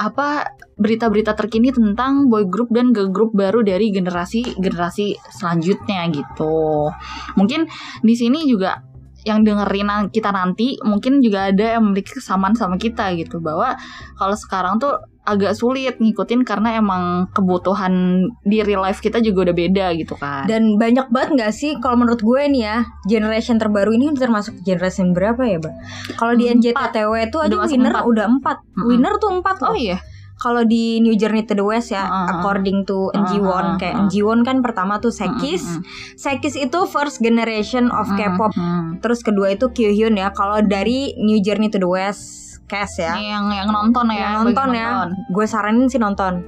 apa 0.00 0.48
berita-berita 0.80 1.36
terkini 1.36 1.68
tentang 1.76 2.32
boy 2.32 2.48
group 2.48 2.72
dan 2.72 2.96
girl 2.96 3.12
group 3.12 3.36
baru 3.36 3.60
dari 3.60 3.92
generasi 3.92 4.56
generasi 4.56 5.12
selanjutnya 5.28 6.08
gitu. 6.08 6.88
Mungkin 7.36 7.68
di 8.00 8.14
sini 8.16 8.48
juga 8.48 8.80
yang 9.22 9.46
dengerin 9.46 10.10
kita 10.10 10.30
nanti 10.34 10.78
mungkin 10.82 11.22
juga 11.22 11.50
ada 11.50 11.78
yang 11.78 11.90
memiliki 11.90 12.18
kesamaan 12.18 12.58
sama 12.58 12.74
kita 12.78 13.14
gitu 13.14 13.38
bahwa 13.38 13.78
kalau 14.18 14.34
sekarang 14.34 14.82
tuh 14.82 14.98
agak 15.22 15.54
sulit 15.54 16.02
ngikutin 16.02 16.42
karena 16.42 16.82
emang 16.82 17.30
kebutuhan 17.30 18.26
di 18.42 18.58
real 18.66 18.82
life 18.82 18.98
kita 18.98 19.22
juga 19.22 19.46
udah 19.50 19.54
beda 19.54 19.86
gitu 19.94 20.18
kan. 20.18 20.50
dan 20.50 20.74
banyak 20.74 21.06
banget 21.14 21.30
nggak 21.38 21.52
sih 21.54 21.78
kalau 21.78 21.94
menurut 21.94 22.18
gue 22.18 22.42
nih 22.50 22.62
ya 22.66 22.76
generation 23.06 23.54
terbaru 23.54 23.94
ini 23.94 24.10
termasuk 24.18 24.58
generation 24.66 25.14
berapa 25.14 25.38
ya 25.46 25.62
mbak 25.62 25.74
kalau 26.18 26.34
di. 26.34 26.50
NJTW 26.50 27.30
itu 27.30 27.38
aja 27.38 27.54
winner 27.54 27.94
empat. 27.94 28.10
udah 28.10 28.24
empat 28.26 28.56
Mm-mm. 28.74 28.88
winner 28.90 29.14
tuh 29.22 29.30
empat 29.30 29.56
loh 29.62 29.70
oh 29.70 29.78
iya. 29.78 30.02
Kalau 30.42 30.66
di 30.66 30.98
New 30.98 31.14
Journey 31.14 31.46
to 31.46 31.54
the 31.54 31.62
West 31.62 31.94
ya, 31.94 32.02
Uh-uh. 32.02 32.26
according 32.34 32.82
to 32.82 33.14
Uh-uh, 33.14 33.18
NG1 33.22 33.78
kayak. 33.78 33.94
NG1 34.10 34.42
kan 34.42 34.58
pertama 34.58 34.98
tuh 34.98 35.14
Sekis, 35.14 35.62
Mm, 35.62 35.86
mm, 35.86 36.18
Sekis 36.18 36.58
itu 36.58 36.78
first 36.90 37.22
generation 37.22 37.86
of. 37.94 38.10
K-pop, 38.18 38.50
Mm, 38.52 38.58
mm. 38.58 38.86
terus 38.98 39.22
kedua 39.22 39.54
itu 39.54 39.70
Kyuhyun 39.70 40.18
ya. 40.18 40.34
Kalau 40.34 40.58
dari 40.66 41.14
New 41.14 41.38
Journey 41.38 41.70
to 41.70 41.78
the 41.78 41.86
West, 41.86 42.58
Cass 42.66 42.98
ya, 42.98 43.14
yang 43.20 43.52
yang 43.52 43.68
nonton 43.68 44.10
ya, 44.10 44.32
yang 44.34 44.48
nonton 44.48 44.68
ya, 44.72 45.06
gue 45.30 45.46
saranin 45.46 45.86
sih 45.92 46.00
nonton 46.00 46.40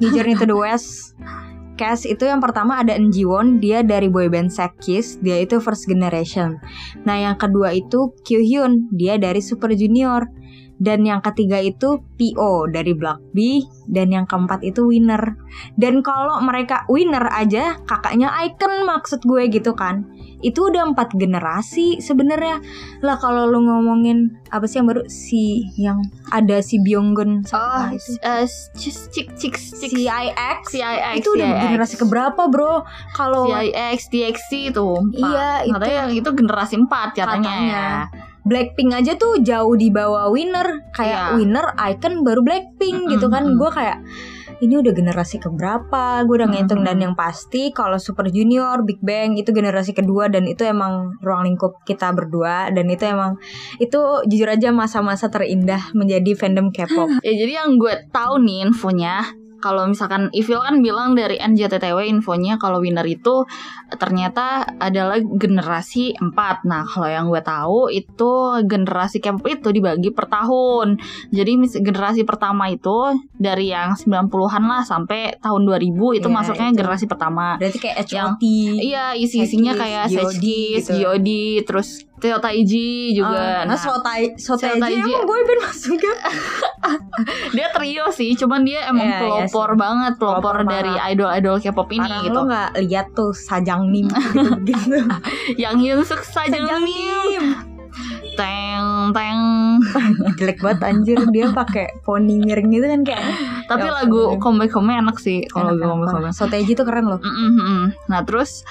New 0.00 0.14
Journey 0.14 0.38
to 0.38 0.48
the 0.48 0.56
West. 0.56 1.12
Cass 1.80 2.04
itu 2.06 2.28
yang 2.28 2.38
pertama 2.38 2.78
ada 2.78 2.94
NG1, 2.94 3.58
dia 3.58 3.82
dari 3.82 4.06
boyband 4.06 4.52
Sekis, 4.52 5.18
dia 5.18 5.42
itu 5.42 5.58
first 5.58 5.88
generation. 5.90 6.60
Nah 7.02 7.16
yang 7.18 7.34
kedua 7.34 7.74
itu 7.74 8.14
Kyuhyun, 8.22 8.92
dia 8.94 9.18
dari 9.18 9.42
Super 9.42 9.74
Junior. 9.74 10.22
Dan 10.82 11.06
yang 11.06 11.22
ketiga 11.22 11.56
itu 11.56 12.02
PO 12.12 12.66
dari 12.68 12.90
Black 12.92 13.22
B 13.30 13.62
dan 13.86 14.10
yang 14.10 14.26
keempat 14.26 14.60
itu 14.60 14.82
winner 14.84 15.38
dan 15.76 16.02
kalau 16.02 16.42
mereka 16.42 16.82
winner 16.86 17.22
aja 17.28 17.78
kakaknya 17.82 18.34
icon 18.42 18.82
maksud 18.82 19.22
gue 19.22 19.46
gitu 19.48 19.72
kan 19.72 20.02
itu 20.40 20.58
udah 20.60 20.82
empat 20.84 21.14
generasi 21.14 21.98
sebenarnya 21.98 22.58
lah 22.98 23.14
kalau 23.14 23.46
lu 23.46 23.62
ngomongin 23.62 24.42
apa 24.48 24.66
sih 24.66 24.76
yang 24.76 24.90
baru 24.90 25.06
si 25.06 25.42
yang 25.76 26.02
ada 26.28 26.58
si 26.58 26.76
Byunggun 26.76 27.46
Oh, 27.48 27.82
itu 27.88 28.18
eh, 28.18 28.42
cik 28.74 28.96
cik 29.06 29.28
cik 29.32 29.54
cik 29.54 29.90
si 29.92 30.02
IX 30.02 30.58
CIX 30.64 31.14
itu 31.14 31.28
udah 31.30 31.46
CIX. 31.48 31.62
generasi 31.64 31.94
keberapa 31.96 32.42
bro 32.48 32.82
kalau 33.12 33.46
CIX, 33.46 34.00
DXC 34.08 34.50
itu 34.68 34.86
empat. 34.90 35.14
Iya, 35.22 35.48
itu- 35.62 35.74
Katanya 35.78 36.02
itu 36.10 36.30
generasi 36.32 36.74
empat 36.76 37.08
katanya. 37.14 37.38
Katanya. 37.38 37.86
Blackpink 38.42 38.90
aja 38.90 39.14
tuh 39.14 39.38
jauh 39.40 39.74
di 39.78 39.88
bawah 39.88 40.30
winner. 40.30 40.82
Kayak 40.92 41.34
Iya. 41.34 41.36
winner 41.38 41.66
icon 41.94 42.26
baru 42.26 42.40
Blackpink 42.42 43.10
gitu 43.10 43.30
kan. 43.30 43.46
Gue 43.54 43.70
kayak 43.70 44.02
ini 44.62 44.78
udah 44.78 44.94
generasi 44.94 45.42
keberapa? 45.42 46.22
Gue 46.22 46.38
udah 46.38 46.46
ngitung 46.46 46.86
dan 46.86 47.02
yang 47.02 47.18
pasti 47.18 47.74
kalau 47.74 47.98
Super 47.98 48.30
Junior 48.30 48.86
Big 48.86 49.02
Bang 49.02 49.34
itu 49.34 49.50
generasi 49.50 49.90
kedua 49.90 50.30
dan 50.30 50.46
itu 50.46 50.62
emang 50.62 51.18
ruang 51.18 51.42
lingkup 51.42 51.82
kita 51.82 52.14
berdua 52.14 52.70
dan 52.70 52.86
itu 52.86 53.02
emang 53.02 53.42
itu 53.82 53.98
jujur 54.30 54.46
aja 54.46 54.70
masa-masa 54.70 55.26
terindah 55.26 55.90
menjadi 55.98 56.38
fandom 56.38 56.70
K-pop. 56.70 57.10
Ya 57.26 57.34
jadi 57.34 57.66
yang 57.66 57.78
gue 57.78 58.06
tahu 58.14 58.38
nih 58.42 58.70
infonya 58.70 59.41
kalau 59.62 59.86
misalkan 59.86 60.26
Ivil 60.34 60.58
kan 60.58 60.82
bilang 60.82 61.14
dari 61.14 61.38
NJTTW 61.38 62.10
infonya 62.10 62.58
kalau 62.58 62.82
winner 62.82 63.06
itu 63.06 63.46
ternyata 63.92 64.66
adalah 64.76 65.22
generasi 65.22 66.18
4. 66.18 66.66
Nah, 66.66 66.82
kalau 66.84 67.06
yang 67.06 67.30
gue 67.30 67.38
tahu 67.38 67.86
itu 67.88 68.32
generasi 68.64 69.22
K-pop 69.22 69.46
itu 69.46 69.68
dibagi 69.70 70.10
per 70.10 70.26
tahun. 70.26 70.98
Jadi 71.30 71.52
generasi 71.78 72.24
pertama 72.24 72.66
itu 72.66 73.14
dari 73.32 73.70
yang 73.70 73.94
90-an 73.94 74.64
lah 74.64 74.82
sampai 74.82 75.38
tahun 75.38 75.62
2000 75.62 76.18
itu 76.18 76.26
Iya, 76.26 76.34
masuknya 76.34 76.68
itu. 76.68 76.78
generasi 76.78 77.04
pertama. 77.06 77.54
berarti 77.54 77.78
kayak 77.78 77.96
Yang- 78.02 78.34
HOT 78.34 78.44
Iya, 78.82 79.04
isi-isinya 79.14 79.72
kayak 79.74 80.04
G.O.D 80.08 80.26
Sekis, 80.32 80.84
gitu. 80.88 80.98
GOD, 80.98 81.28
terus 81.62 81.88
Taiji 82.22 82.86
juga. 83.12 83.64
nah, 83.64 83.68
Nah, 83.68 83.76
Sotai 83.76 84.36
Sotai 84.36 84.76
Sotaiji. 84.76 85.00
emang 85.00 85.24
boyband 85.24 85.60
masuknya 85.60 86.14
dia 87.56 87.66
trio 87.68 88.06
sih, 88.10 88.30
cuman 88.32 88.62
dia 88.62 88.86
emang 88.86 89.04
Iya, 89.04 89.12
iya 89.12 89.20
pelopor 89.20 89.70
banget, 89.74 90.12
pelopor 90.16 90.54
Pelopor 90.54 90.70
dari 90.70 90.92
idol-idol 91.08 91.56
K-pop 91.58 91.88
ini 91.90 92.02
Parah 92.04 92.22
gitu. 92.22 92.32
lo 92.32 92.40
nggak 92.44 92.70
lihat 92.80 93.06
tuh 93.12 93.32
Sajang 93.32 93.88
Nim 93.88 94.06
gitu 94.06 94.50
gitu 94.68 94.98
Yang 95.56 95.76
Yunsuk 95.82 96.20
saja 96.22 96.52
Sajang 96.52 96.82
Nim 96.82 97.44
teng 98.32 99.12
teng. 99.12 99.40
jelek 100.38 100.58
banget 100.58 100.80
anjir 100.82 101.18
dia 101.28 101.50
pakai 101.50 101.92
poni 102.00 102.40
miring 102.40 102.70
gitu 102.70 102.86
kan 102.86 103.00
kayak 103.02 103.22
Tapi 103.66 103.84
Ya, 103.84 103.92
lagu 103.94 104.22
ampun. 104.30 104.40
comeback-nya 104.56 105.02
enak 105.02 105.16
sih 105.18 105.44
kalau 105.44 105.74
gue 105.74 105.84
comeback 105.84 106.16
enak. 106.22 106.32
Soteji 106.32 106.72
tuh 106.72 106.86
keren 106.86 107.04
loh 107.06 107.20
mm, 107.20 107.52
mm. 107.52 107.82
Nah 108.08 108.20
terus 108.22 108.64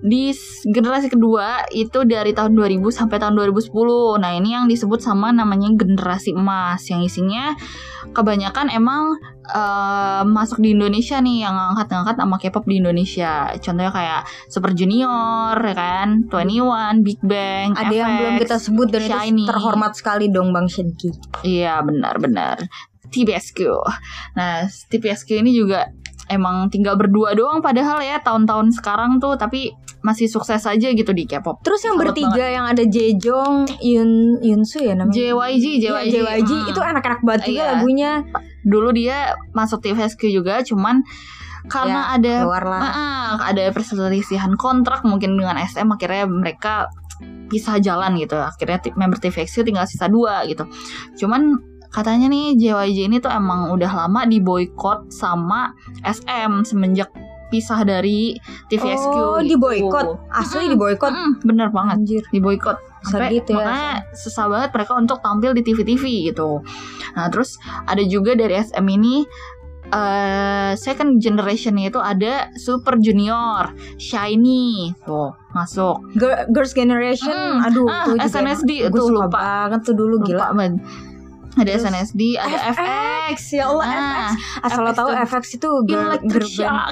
di 0.00 0.32
generasi 0.64 1.12
kedua 1.12 1.68
itu 1.76 2.08
dari 2.08 2.32
tahun 2.32 2.56
2000 2.56 2.80
sampai 2.88 3.20
tahun 3.20 3.36
2010. 3.36 4.16
Nah 4.16 4.32
ini 4.32 4.56
yang 4.56 4.64
disebut 4.64 5.04
sama 5.04 5.28
namanya 5.28 5.68
generasi 5.76 6.32
emas 6.32 6.80
yang 6.88 7.04
isinya 7.04 7.52
kebanyakan 8.16 8.72
emang 8.72 9.20
eh, 9.44 10.22
masuk 10.24 10.64
di 10.64 10.72
Indonesia 10.72 11.20
nih 11.20 11.44
yang 11.44 11.52
ngangkat-ngangkat 11.52 12.16
sama 12.16 12.36
K-pop 12.40 12.64
di 12.64 12.80
Indonesia. 12.80 13.52
Contohnya 13.60 13.92
kayak 13.92 14.20
Super 14.48 14.72
Junior, 14.72 15.54
ya 15.60 15.74
kan, 15.76 16.08
21, 16.32 17.04
Big 17.04 17.20
Bang, 17.20 17.76
ada 17.76 17.92
yang 17.92 18.10
FX. 18.16 18.18
belum 18.18 18.34
kita 18.40 18.56
sebut 18.56 18.88
dan 18.88 19.04
Shiny. 19.04 19.44
itu 19.44 19.52
terhormat 19.52 19.92
sekali 19.92 20.32
dong 20.32 20.56
Bang 20.56 20.66
Shenki 20.66 21.12
Iya 21.44 21.84
benar-benar 21.84 22.64
TBSQ. 23.10 23.58
Nah 24.38 24.64
TBSQ 24.64 25.44
ini 25.44 25.52
juga 25.52 25.90
emang 26.30 26.70
tinggal 26.70 26.94
berdua 26.94 27.34
doang 27.34 27.58
padahal 27.58 27.98
ya 28.00 28.22
tahun-tahun 28.22 28.70
sekarang 28.78 29.18
tuh 29.18 29.34
tapi 29.34 29.74
masih 30.00 30.32
sukses 30.32 30.64
aja 30.64 30.88
gitu 30.96 31.12
di 31.12 31.28
K-pop. 31.28 31.60
terus 31.60 31.84
yang 31.84 32.00
Salut 32.00 32.16
bertiga 32.16 32.46
yang 32.48 32.64
ada 32.64 32.80
Jejong 32.86 33.68
Yun 33.84 34.40
Yunsu 34.40 34.80
ya 34.80 34.96
namanya 34.96 35.12
JYG, 35.12 35.64
Iya, 35.76 36.00
JYG, 36.00 36.14
JYG 36.16 36.50
Hmm. 36.50 36.70
itu 36.72 36.80
enak-enak 36.80 37.20
banget 37.20 37.40
juga 37.52 37.60
Iya. 37.60 37.68
lagunya 37.76 38.10
dulu 38.64 38.88
dia 38.96 39.36
masuk 39.52 39.84
TVSQ 39.84 40.32
juga, 40.32 40.64
cuman 40.64 41.04
karena 41.68 42.16
Ya, 42.16 42.16
ada 42.16 42.34
keluar 42.48 42.64
lah 42.64 42.80
Ah, 42.80 43.30
ada 43.52 43.68
perselisihan 43.68 44.56
kontrak 44.56 45.04
mungkin 45.04 45.36
dengan 45.36 45.60
SM 45.60 45.84
akhirnya 45.92 46.24
mereka 46.24 46.88
pisah 47.52 47.76
jalan 47.82 48.16
gitu. 48.16 48.40
Akhirnya 48.40 48.80
member 48.96 49.20
TVXQ 49.20 49.68
tinggal 49.68 49.84
sisa 49.84 50.08
dua 50.08 50.40
gitu. 50.48 50.64
Cuman 51.20 51.60
katanya 51.90 52.26
nih 52.26 52.54
JYJ 52.54 52.98
ini 53.04 53.18
tuh 53.18 53.28
emang 53.28 53.68
udah 53.68 53.90
lama 53.90 54.22
diboykot 54.24 55.08
sama 55.08 55.74
SM 56.00 56.62
semenjak 56.62 57.10
pisah 57.48 57.82
dari 57.82 58.38
TVSQ. 58.68 59.10
oh 59.10 59.38
gitu. 59.38 59.58
diboykot 59.58 60.06
asli 60.30 60.68
diboykot 60.68 61.10
Mm, 61.10 61.32
bener 61.42 61.68
banget 61.68 61.98
anjir 61.98 62.22
diboykot 62.28 62.78
Bisa 63.00 63.10
sampai 63.10 63.34
gitu 63.34 63.50
ya, 63.50 63.58
makanya 63.58 63.90
susah 64.12 64.44
banget 64.46 64.70
mereka 64.70 64.92
untuk 64.94 65.18
tampil 65.18 65.50
di 65.50 65.62
TV-TV 65.62 66.04
gitu. 66.26 66.62
Nah 67.12 67.26
terus 67.26 67.58
ada 67.84 68.00
juga 68.00 68.32
dari 68.32 68.54
SM 68.54 68.86
ini 68.88 69.26
eh 69.88 70.72
second 70.76 71.18
generation 71.18 71.74
itu 71.74 71.98
ada 71.98 72.46
Super 72.54 72.94
Junior, 72.96 73.74
Shiny, 73.96 74.94
tuh 75.02 75.34
masuk. 75.50 75.98
Girl- 76.14 76.46
Girls 76.48 76.70
Generation 76.70 77.34
Hmm. 77.58 77.66
aduh 77.66 77.84
Ah, 77.84 78.06
tuh 78.06 78.14
juga 78.14 78.26
SNSD 78.28 78.70
enak. 78.84 78.94
tuh, 78.94 79.06
lupa. 79.10 79.26
banget 79.28 79.80
tuh 79.82 79.94
dulu 79.96 80.14
gila 80.22 80.46
Lupa 80.46 80.54
banget. 80.54 80.72
Ada 81.50 81.70
Terus 81.72 81.82
SNSD, 81.98 82.20
ada 82.38 82.58
FX. 82.70 83.38
ya 83.50 83.64
Allah 83.66 83.84
Nah, 83.84 83.98
FX 84.30 84.62
asal 84.62 84.80
lo 84.86 84.90
FX 84.90 84.96
tahu 84.96 85.08
FX 85.10 85.44
itu 85.58 85.70
girl, 85.82 86.10
band 86.14 86.22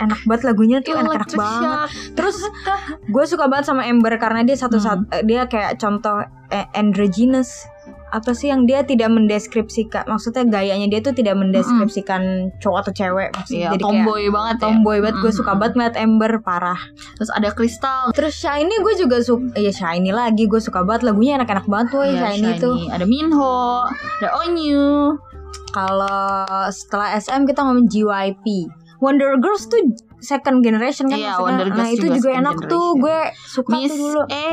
enak 0.03 0.21
banget 0.27 0.43
lagunya 0.43 0.77
tuh 0.83 0.99
enak-enak 0.99 1.31
banget. 1.31 1.89
Terus 2.19 2.37
gue 3.15 3.25
suka 3.25 3.45
banget 3.47 3.71
sama 3.71 3.87
Ember 3.87 4.19
karena 4.19 4.43
dia 4.43 4.59
satu 4.59 4.83
satu 4.83 5.07
Hmm. 5.09 5.23
dia 5.25 5.47
kayak 5.47 5.79
contoh 5.79 6.23
eh, 6.51 6.67
androgynous 6.75 7.71
apa 8.11 8.31
sih 8.31 8.49
yang 8.49 8.65
dia 8.65 8.81
tidak 8.81 9.09
mendeskripsikan 9.09 10.05
maksudnya 10.05 10.45
gayanya 10.45 10.87
dia 10.87 11.01
tuh 11.01 11.13
tidak 11.13 11.37
mendeskripsikan 11.37 12.23
cowok 12.59 12.79
atau 12.83 12.93
cewek 12.95 13.29
maksudnya 13.31 13.61
Iya, 13.61 13.73
jadi 13.75 13.83
tomboy 13.83 14.23
banget 14.27 14.49
kayak 14.51 14.55
ya. 14.55 14.65
tomboy 14.65 14.97
banget 14.99 15.17
gue 15.17 15.25
Mm-mm. 15.25 15.39
suka 15.39 15.53
banget 15.55 15.73
ngeliat 15.75 15.97
Ember 15.97 16.33
parah 16.39 16.81
Terus 17.15 17.31
ada 17.31 17.49
Crystal. 17.51 18.03
terus 18.11 18.35
Shiny 18.35 18.75
gue 18.79 18.95
juga 18.97 19.17
suka 19.19 19.45
ya 19.55 19.69
Shiny 19.69 20.11
lagi 20.11 20.45
gue 20.45 20.59
suka 20.59 20.83
banget 20.83 21.05
lagunya 21.05 21.37
enak-enak 21.37 21.67
banget 21.67 21.87
tuh 21.91 22.03
Ada 22.03 22.17
Shiny, 22.31 22.51
tuh 22.59 22.77
Ada 22.89 23.05
Minho, 23.05 23.85
ada 24.19 24.29
Onyu. 24.39 25.17
kalau 25.69 26.41
setelah 26.71 27.13
SM 27.15 27.45
kita 27.45 27.61
ngomongin 27.61 27.89
JYP 27.89 28.45
Wonder 28.99 29.39
Girls 29.39 29.71
tuh 29.71 29.79
second 30.19 30.67
generation 30.67 31.07
kan 31.07 31.15
Iya, 31.15 31.39
maksudnya. 31.39 31.47
Wonder 31.47 31.67
nah 31.71 31.77
Girls 31.79 31.95
itu 31.95 32.07
juga 32.11 32.17
juga 32.19 32.31
enak 32.43 32.57
tuh 32.67 32.67
generation. 32.67 33.03
gue 33.03 33.19
suka 33.47 33.71
Miss 33.79 33.91
tuh 33.91 33.99
dulu 34.03 34.21
A 34.27 34.51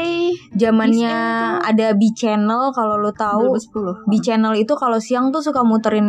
zamannya 0.53 1.17
ada 1.65 1.87
B 1.97 2.01
Channel 2.13 2.61
kalau 2.69 2.95
lo 3.01 3.09
tahu 3.09 3.57
2010. 3.57 4.09
B 4.09 4.13
Channel 4.21 4.53
itu 4.61 4.73
kalau 4.77 5.01
siang 5.01 5.33
tuh 5.33 5.41
suka 5.41 5.65
muterin 5.65 6.05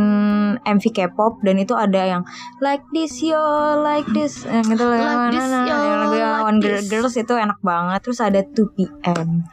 MV 0.61 0.85
K-pop 0.93 1.41
dan 1.41 1.57
itu 1.57 1.73
ada 1.73 2.01
yang 2.05 2.23
like 2.61 2.85
this 2.93 3.25
yo 3.25 3.41
like 3.81 4.05
this 4.13 4.45
yang 4.45 4.69
itu 4.69 4.85
loh, 4.85 4.93
Like 4.93 5.33
this, 5.33 5.47
nah, 5.49 5.65
nah, 5.65 6.13
yo, 6.13 6.21
like 6.21 6.45
Wonder 6.45 6.77
this. 6.77 6.93
Girls 6.93 7.17
itu 7.17 7.33
enak 7.33 7.57
banget 7.65 8.05
terus 8.05 8.21
ada 8.21 8.45
2PM 8.45 9.49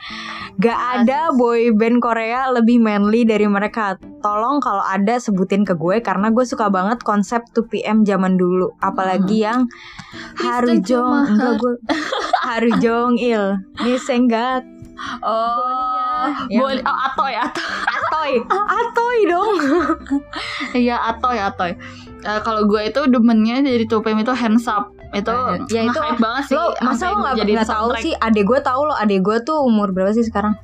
gak 0.60 0.80
ada 1.02 1.32
boy 1.34 1.72
band 1.74 2.04
Korea 2.04 2.52
lebih 2.52 2.78
manly 2.84 3.24
dari 3.24 3.48
mereka 3.48 3.96
tolong 4.22 4.60
kalau 4.60 4.84
ada 4.84 5.18
sebutin 5.18 5.64
ke 5.64 5.74
gue 5.74 6.04
karena 6.04 6.30
gue 6.30 6.46
suka 6.46 6.68
banget 6.70 7.02
konsep 7.02 7.42
2PM 7.56 8.06
zaman 8.06 8.36
dulu 8.36 8.73
apalagi 8.78 9.42
yang 9.42 9.68
Haru 10.36 10.74
Mr. 10.74 10.86
Jong 10.86 11.12
Jumahar. 11.12 11.30
enggak 11.30 11.54
gue 11.56 11.74
Haru 12.48 12.72
Jong 12.80 13.12
Il 13.16 13.44
Nisengat 13.80 14.64
Oh, 15.20 16.30
Yang- 16.48 16.62
boleh. 16.80 16.82
Oh, 16.82 16.98
Atoy, 17.04 17.34
Atoy. 17.34 17.64
Atoy 17.84 18.32
Atoy 18.80 19.18
dong 19.26 19.56
Iya, 20.80 20.96
Atoy, 21.04 21.38
Atoy. 21.38 21.72
Eh, 22.22 22.40
kalau 22.40 22.64
gue 22.64 22.82
itu 22.84 23.02
demennya 23.06 23.60
dari 23.60 23.84
2PM 23.84 24.22
itu 24.22 24.32
hands 24.32 24.64
up. 24.66 24.96
Itu 25.12 25.34
Ya, 25.68 25.84
itu 25.84 25.92
nge-hype 25.92 26.18
banget 26.18 26.44
sih. 26.48 26.56
lo 26.56 26.72
masa 26.80 27.12
lo 27.12 27.20
nggak 27.20 27.36
jadi 27.38 27.52
nggak 27.54 27.70
tahu 27.70 27.90
sih 28.00 28.14
adek 28.16 28.44
gue 28.46 28.60
tahu 28.62 28.82
lo 28.84 28.96
adek 28.96 29.20
gue 29.20 29.38
tuh 29.42 29.58
umur 29.60 29.92
berapa 29.92 30.10
sih 30.10 30.24
sekarang 30.24 30.56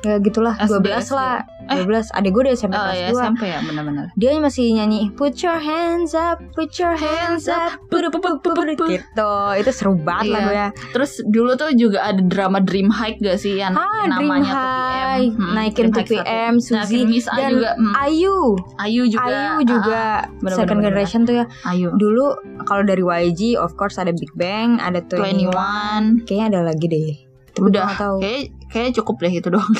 ya 0.00 0.16
gitulah 0.18 0.54
SD, 0.54 0.84
12 0.84 1.10
lah 1.10 1.42
Eh. 1.66 1.80
12 1.80 2.12
adek 2.12 2.30
gue 2.30 2.42
udah 2.42 2.54
SMP 2.54 2.72
Oh 2.72 2.82
kelas 2.82 2.94
ya 2.94 3.08
2 3.08 3.16
SMP 3.18 3.42
ya 3.46 3.58
benar-benar. 3.60 4.06
dia 4.14 4.30
masih 4.36 4.64
nyanyi 4.70 5.08
put 5.10 5.32
your 5.38 5.56
hands 5.56 6.12
up 6.12 6.36
put 6.52 6.70
your 6.74 6.92
hands 6.92 7.46
up 7.46 7.80
put, 7.86 8.04
put, 8.04 8.18
put, 8.18 8.36
put, 8.38 8.52
put, 8.54 8.66
gitu 8.90 9.28
itu 9.54 9.70
seru 9.70 9.94
banget 9.94 10.24
Iya. 10.26 10.34
lagunya 10.34 10.66
Terus 10.90 11.12
dulu 11.24 11.54
tuh 11.54 11.70
juga 11.72 12.04
ada 12.04 12.20
drama 12.20 12.58
Dream 12.58 12.88
High 12.88 13.16
gak 13.18 13.38
sih 13.38 13.56
yang 13.56 13.72
ah 13.72 13.86
yang 14.02 14.12
Dream 14.14 14.28
namanya 14.28 14.44
High 14.46 15.24
2PM. 15.26 15.36
Hmm, 15.36 15.52
naikin 15.54 15.84
Dream 15.86 15.96
2PM 15.96 16.52
satu. 16.56 16.74
Nah, 16.74 16.84
Suzy 16.84 17.18
A 17.22 17.34
dan 17.34 17.50
juga. 17.50 17.70
hmm. 17.74 17.92
Ayu 17.96 18.36
Ayu 18.76 19.02
juga. 19.06 19.24
Ayu 19.24 19.54
juga 19.62 20.02
Ah, 20.04 20.20
bener-bener, 20.28 20.52
second 20.52 20.68
bener-bener. 20.76 20.84
generation 20.86 21.20
tuh 21.22 21.34
ya 21.34 21.44
Ayu. 21.64 21.88
dulu 21.94 22.26
kalau 22.62 22.82
dari 22.82 23.00
YG 23.00 23.40
of 23.56 23.72
course 23.74 23.96
ada 23.96 24.10
Big 24.10 24.30
Bang 24.34 24.76
ada 24.78 25.00
21 25.00 25.48
21. 25.48 26.24
kayaknya 26.24 26.46
ada 26.50 26.60
lagi 26.62 26.86
deh 26.86 27.10
tapi 27.50 27.60
gue 27.64 27.72
Udah. 27.72 27.94
tahu 27.94 28.16
Kayak 28.18 28.42
kayak 28.68 28.90
cukup 28.94 29.16
deh 29.20 29.32
itu 29.32 29.48
doang. 29.48 29.70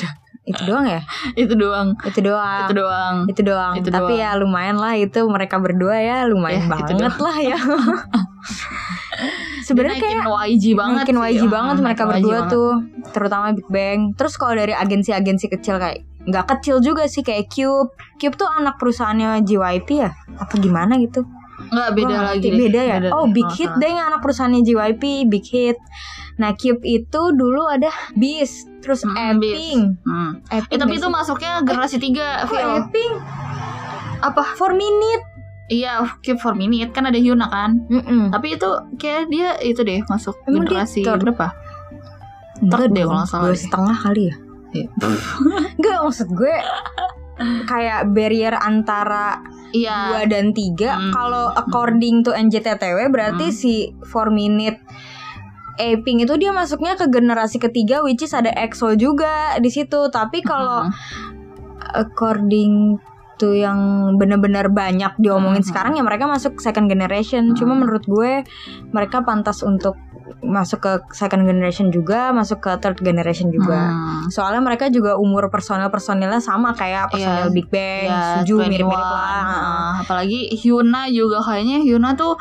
Itu 0.45 0.61
doang 0.63 0.85
ya? 0.85 1.01
Itu 1.35 1.53
doang. 1.53 1.87
Itu 2.01 2.19
doang. 2.21 2.63
Itu 2.63 2.73
doang. 2.75 3.15
Itu 3.27 3.41
doang. 3.41 3.71
Itu 3.75 3.89
tapi 3.89 4.13
doang. 4.13 4.21
ya 4.21 4.29
lumayan 4.35 4.77
lah 4.77 4.93
itu 4.93 5.17
mereka 5.25 5.57
berdua 5.57 5.95
ya 5.97 6.17
lumayan 6.23 6.61
Ya, 6.61 6.67
banget 6.71 7.13
lah 7.17 7.37
ya. 7.37 7.57
Sebenarnya 9.65 9.97
kayak 9.97 10.23
YG 10.47 10.63
banget 10.73 11.03
sih. 11.07 11.13
YG 11.15 11.41
Hmm, 11.41 11.51
banget 11.51 11.75
mereka 11.81 12.01
YG 12.03 12.07
berdua 12.11 12.31
banget. 12.37 12.51
tuh 12.51 12.69
terutama 13.11 13.45
Big 13.51 13.67
Bang. 13.67 13.99
Terus 14.13 14.33
kalau 14.35 14.53
dari 14.53 14.71
agensi-agensi 14.71 15.45
kecil 15.49 15.75
kayak 15.75 15.97
nggak 16.21 16.45
kecil 16.47 16.79
juga 16.79 17.03
sih 17.05 17.21
kayak 17.21 17.49
Cube. 17.49 17.89
Cube 18.15 18.35
tuh 18.35 18.47
anak 18.47 18.77
perusahaannya 18.77 19.41
JYP 19.41 19.87
ya? 19.97 20.09
Apa 20.35 20.53
gimana 20.55 20.95
gitu 20.97 21.23
Nggak 21.67 21.89
beda 21.91 22.07
nggak 22.11 22.25
lagi 22.29 22.49
beda 22.51 22.81
ya 22.81 22.95
oh 23.09 23.25
deh, 23.25 23.31
Big 23.31 23.49
Hit 23.51 23.71
deh 23.75 23.89
yang 23.89 24.07
anak 24.07 24.19
perusahaannya 24.19 24.61
JYP 24.61 25.03
Big 25.25 25.45
Hit 25.45 25.77
nah 26.35 26.51
Cube 26.51 26.83
itu 26.83 27.21
dulu 27.31 27.63
ada 27.65 27.87
Beast 28.13 28.67
terus 28.79 29.01
Hmm, 29.01 29.15
Epping 29.15 29.79
Hmm. 30.01 30.31
Epping 30.45 30.69
Eh, 30.69 30.77
tapi 30.77 30.93
nggak 30.93 31.01
itu 31.01 31.07
masuknya 31.09 31.51
generasi 31.61 31.97
tiga 31.97 32.43
Kok. 32.43 32.59
Epping 32.83 33.11
Apa? 34.21 34.43
for 34.53 34.71
minute 34.71 35.23
Iya, 35.65 36.05
Keep 36.19 36.37
for 36.37 36.53
Minute 36.53 36.93
kan 36.93 37.09
ada 37.09 37.17
Hyuna 37.17 37.49
kan. 37.49 37.81
Mm-mm. 37.89 38.29
Tapi 38.29 38.53
itu 38.53 38.69
kayak 38.95 39.33
dia 39.33 39.57
itu 39.57 39.81
deh 39.81 39.97
masuk 40.05 40.37
Emang 40.45 40.61
dia 40.61 40.85
generasi 40.85 41.01
third? 41.01 41.17
berapa? 41.19 41.47
Enggak 42.61 42.93
deh 42.93 43.01
kalau 43.01 43.25
salah 43.25 43.49
dua 43.49 43.57
setengah 43.57 43.97
kali 43.97 44.23
ya 44.29 44.35
Iya. 44.75 44.87
Enggak 45.73 45.97
maksud 46.03 46.29
gue 46.29 46.53
kayak 47.71 48.11
barrier 48.11 48.53
antara 48.53 49.41
Iya. 49.75 49.97
dua 50.07 50.21
dan 50.31 50.55
tiga 50.55 50.95
Hmm. 50.95 51.11
kalau 51.11 51.51
according 51.51 52.23
to 52.23 52.31
NJTTW 52.31 53.11
berarti 53.11 53.51
Hmm. 53.51 53.55
si 53.55 53.73
4 54.07 54.31
minute 54.31 54.79
Aping 55.75 56.23
itu 56.23 56.39
dia 56.39 56.55
masuknya 56.55 56.95
ke 56.95 57.11
generasi 57.11 57.59
ketiga 57.59 57.99
which 57.99 58.23
is 58.23 58.31
ada 58.31 58.47
EXO 58.55 58.95
juga 58.95 59.59
di 59.59 59.67
situ 59.67 60.07
tapi 60.07 60.39
kalau 60.39 60.87
Hmm. 60.87 60.95
according 61.93 62.95
to 63.35 63.51
yang 63.51 63.79
benar-benar 64.15 64.71
banyak 64.71 65.11
diomongin 65.19 65.59
Hmm. 65.59 65.69
sekarang 65.69 65.93
ya 65.99 66.03
mereka 66.07 66.25
masuk 66.25 66.63
second 66.63 66.87
generation 66.87 67.51
cuma 67.51 67.75
Hmm. 67.75 67.83
menurut 67.83 68.07
gue 68.07 68.47
mereka 68.95 69.27
pantas 69.27 69.59
untuk 69.59 69.99
masuk 70.41 70.79
ke 70.79 70.91
second 71.13 71.45
generation 71.45 71.89
juga 71.89 72.29
masuk 72.29 72.57
ke 72.59 72.71
third 72.79 72.97
generation 72.97 73.49
juga 73.49 73.93
Hmm. 73.93 74.25
soalnya 74.27 74.57
mereka 74.59 74.89
juga 74.89 75.15
umur 75.15 75.47
personel 75.47 75.87
personilnya 75.87 76.41
sama 76.41 76.73
kayak 76.73 77.13
personel 77.13 77.49
Iya. 77.49 77.53
Big 77.53 77.67
Bang, 77.69 78.09
Iya, 78.09 78.21
Suju 78.41 78.55
21. 78.57 78.71
mirip-mirip 78.73 79.05
lah. 79.05 79.43
Nah, 79.45 79.91
apalagi 80.01 80.39
Hyuna 80.51 81.05
juga 81.07 81.37
kayaknya 81.39 81.77
Hyuna 81.79 82.13
tuh 82.13 82.33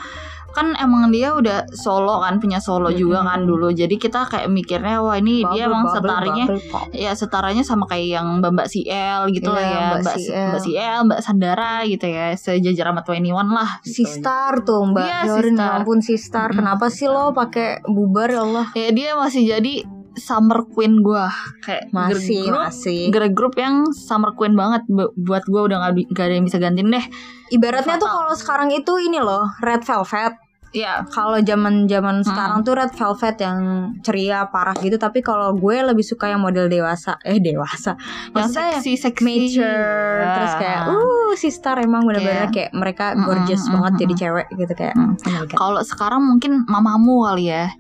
kan 0.55 0.73
emang 0.75 1.11
dia 1.11 1.31
udah 1.31 1.67
solo 1.69 2.19
kan 2.19 2.39
punya 2.39 2.57
solo 2.57 2.89
juga 2.89 3.21
Mm-mm. 3.21 3.29
kan 3.29 3.41
dulu 3.43 3.69
jadi 3.69 3.91
kita 3.93 4.25
kayak 4.25 4.47
mikirnya 4.47 4.99
wah 4.99 5.15
ini 5.15 5.43
dia 5.45 5.67
Bubble, 5.67 5.69
emang 5.69 5.83
bubble, 5.85 5.97
setaranya 5.99 6.45
bubble 6.47 6.95
ya 6.95 7.13
setaranya 7.13 7.63
sama 7.63 7.85
kayak 7.85 8.09
yang 8.15 8.27
Mbak 8.39 8.51
Mbak 8.53 8.69
CL 8.69 9.21
gitu 9.31 9.49
lah 9.49 9.61
Iya, 9.61 9.69
ya 9.69 9.83
Mbak 9.85 10.01
Mbak, 10.01 10.15
CL. 10.17 10.47
Mbak 10.47 10.61
CL 10.63 10.99
Mbak 11.05 11.21
Sandara 11.21 11.75
gitu 11.85 12.07
ya 12.07 12.27
sejajar 12.33 12.87
sama 12.87 13.03
21 13.03 13.19
lah 13.51 13.71
gitu. 13.81 13.93
Sistar 13.93 14.53
tuh 14.63 14.83
Mbak 14.87 15.05
Iya, 15.05 15.19
Yorin, 15.27 15.45
Sistar. 15.51 15.67
ya 15.67 15.77
ampun 15.77 15.99
Sistar. 15.99 16.49
Mm-mm. 16.49 16.59
Kenapa 16.59 16.87
sih 16.89 17.07
lo 17.07 17.25
pakai 17.31 17.69
bubar 17.85 18.29
ya 18.29 18.41
Allah? 18.41 18.67
ya 18.73 18.89
dia 18.89 19.11
masih 19.15 19.43
jadi 19.49 19.75
summer 20.15 20.63
queen 20.69 21.01
gua 21.01 21.27
kayak 21.61 21.91
Masih, 21.91 22.47
girl 22.47 22.55
group, 22.55 22.63
masih. 22.63 23.01
girl 23.11 23.31
group 23.31 23.55
yang 23.57 23.75
summer 23.91 24.31
queen 24.33 24.55
banget 24.55 24.87
Bu- 24.87 25.11
buat 25.17 25.43
gua 25.45 25.67
udah 25.67 25.83
gak, 25.83 26.07
gak 26.09 26.25
ada 26.25 26.35
yang 26.35 26.47
bisa 26.47 26.59
gantiin 26.59 26.87
deh 26.89 27.03
Ibaratnya 27.47 27.97
tuh 27.97 28.07
Fatal. 28.07 28.19
kalau 28.21 28.35
sekarang 28.35 28.69
itu 28.71 28.93
ini 29.01 29.19
loh, 29.19 29.43
Red 29.59 29.83
Velvet. 29.83 30.39
Ya 30.75 31.07
Kalau 31.07 31.39
zaman-zaman 31.39 32.17
Hmm. 32.17 32.27
sekarang 32.27 32.59
tuh 32.61 32.75
Red 32.75 32.93
Velvet 32.93 33.37
yang 33.39 33.59
ceria 34.01 34.45
parah 34.45 34.75
gitu, 34.77 34.97
tapi 34.97 35.21
kalau 35.21 35.55
gue 35.55 35.77
lebih 35.81 36.03
suka 36.03 36.27
yang 36.27 36.43
model 36.43 36.67
dewasa. 36.67 37.15
Eh, 37.23 37.39
dewasa. 37.39 37.95
yang 38.33 38.51
seksi 38.51 38.99
seksi 38.99 39.23
mature 39.23 40.19
Ya. 40.21 40.35
terus 40.35 40.55
kayak 40.57 40.81
uh 40.89 41.33
Sistar 41.35 41.79
emang 41.79 42.03
bener-bener 42.03 42.47
Kayak- 42.47 42.53
kayak 42.53 42.73
mereka 42.73 43.07
Mm-mm, 43.13 43.25
gorgeous 43.25 43.63
mm-mm, 43.63 43.75
banget 43.77 43.93
jadi 43.97 44.13
mm-mm. 44.13 44.23
cewek 44.25 44.47
gitu 44.57 44.73
kayak 44.75 44.95
Mm. 44.95 45.15
oh 45.15 45.45
kalau 45.53 45.81
sekarang 45.81 46.23
mungkin 46.23 46.53
mamamu 46.65 47.25
kali 47.25 47.45
ya 47.49 47.71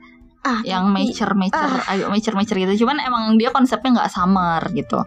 ah, 0.42 0.60
yang 0.62 0.88
mature 0.88 1.32
mature 1.32 1.74
agak 1.84 2.08
mature 2.08 2.34
mature 2.34 2.58
gitu 2.60 2.74
cuman 2.80 2.98
emang 3.00 3.34
dia 3.34 3.48
konsepnya 3.48 3.90
nggak 3.96 4.10
summer 4.10 4.60
gitu 4.70 5.02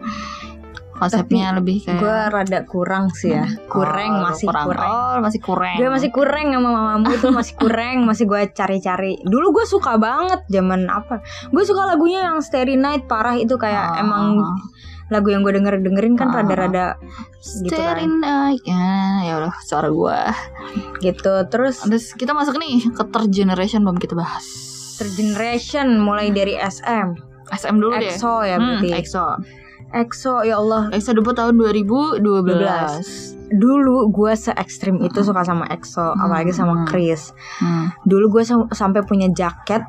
konsepnya 0.98 1.54
lebih 1.54 1.80
kayak 1.80 1.98
gue 1.98 2.16
rada 2.28 2.60
kurang 2.64 3.08
sih 3.10 3.32
ya. 3.32 3.46
Kurang 3.66 4.18
Oh, 4.18 4.22
masih 4.26 4.46
kurang. 4.46 4.66
kurang 4.66 4.88
oh 4.88 5.14
masih 5.22 5.40
kurang 5.40 5.74
gue 5.76 5.88
masih 5.88 6.10
kurang 6.10 6.46
sama 6.50 6.68
mamamu 6.68 7.08
itu 7.10 7.28
masih 7.30 7.54
kurang 7.54 7.96
masih 8.02 8.24
gue 8.24 8.40
cari-cari. 8.50 9.12
Dulu 9.22 9.46
gue 9.52 9.64
suka 9.64 9.94
banget 9.96 10.42
zaman 10.48 10.86
apa? 10.86 11.22
Gue 11.48 11.62
suka 11.62 11.86
lagunya 11.86 12.26
yang 12.26 12.38
Starry 12.38 12.74
Night 12.74 13.06
parah 13.06 13.34
itu 13.34 13.54
kayak 13.54 13.94
Oh. 13.94 14.02
emang 14.02 14.24
lagu 15.08 15.32
yang 15.32 15.40
gue 15.40 15.54
denger 15.54 15.80
dengerin 15.80 16.14
kan 16.14 16.28
Oh. 16.28 16.36
rada-rada 16.36 16.98
gitu 17.40 17.72
Starry 17.72 18.04
kan 18.04 18.20
night 18.20 18.60
ya 18.62 18.90
ya 19.24 19.32
udah 19.38 19.54
suara 19.62 19.88
gua. 19.88 20.34
Gitu 20.98 21.32
terus 21.48 21.80
terus 21.80 22.12
kita 22.12 22.30
masuk 22.30 22.58
nih 22.58 22.90
ke 22.90 23.02
third 23.06 23.30
generation 23.30 23.80
belum 23.80 23.96
kita 23.96 24.12
bahas. 24.12 24.44
Third 24.98 25.14
generation 25.14 25.96
mulai 25.96 26.28
dari 26.28 26.58
SM 26.58 27.14
SM 27.48 27.74
dulu 27.74 27.96
deh. 27.96 28.12
EXO 28.12 28.34
ya 28.42 28.58
Hmm, 28.58 28.76
berarti. 28.76 28.88
EXO 28.92 29.26
EXO 29.90 30.42
ya 30.42 30.56
Allah 30.56 30.88
EXO 30.90 31.12
debut 31.12 31.32
tahun 31.32 31.54
2012 31.54 32.20
dulu 33.50 33.96
gue 34.08 34.32
se 34.34 34.52
ekstrim 34.52 35.00
itu 35.00 35.20
suka 35.20 35.40
sama 35.42 35.64
EXO 35.66 36.04
apalagi 36.14 36.50
sama 36.50 36.74
Hmm. 36.74 36.86
Chris 36.86 37.32
Hmm. 37.58 37.88
dulu 38.02 38.28
gue 38.30 38.42
sam- 38.42 38.68
sampai 38.70 39.00
punya 39.02 39.28
jaket 39.30 39.80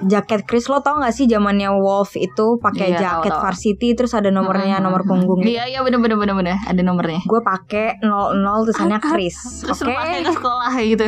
jaket 0.00 0.46
Chris 0.46 0.64
lo 0.64 0.78
tau 0.78 0.96
gak 0.96 1.10
sih 1.10 1.26
zamannya 1.26 1.74
Wolf 1.74 2.14
itu 2.14 2.54
pakai 2.56 2.94
Iya, 2.94 2.98
jaket 3.18 3.32
tahu. 3.32 3.42
varsity 3.42 3.88
terus 3.92 4.12
ada 4.12 4.30
nomornya 4.30 4.78
Hmm, 4.78 4.84
nomor 4.84 5.02
hmm, 5.02 5.10
punggung 5.10 5.42
Iya 5.42 5.66
iya 5.66 5.82
bener 5.82 5.98
bener 5.98 6.14
bener 6.16 6.34
bener 6.34 6.56
ada 6.60 6.80
nomornya. 6.80 7.18
gue 7.20 7.40
pakai 7.40 7.98
00 7.98 8.38
tulisannya 8.62 8.98
Chris 9.08 9.34
Terus 9.60 9.74
oke 9.76 9.84
lu 9.84 9.92
pakai 9.92 10.22
ke 10.22 10.32
sekolah 10.32 10.70
gitu. 10.80 11.06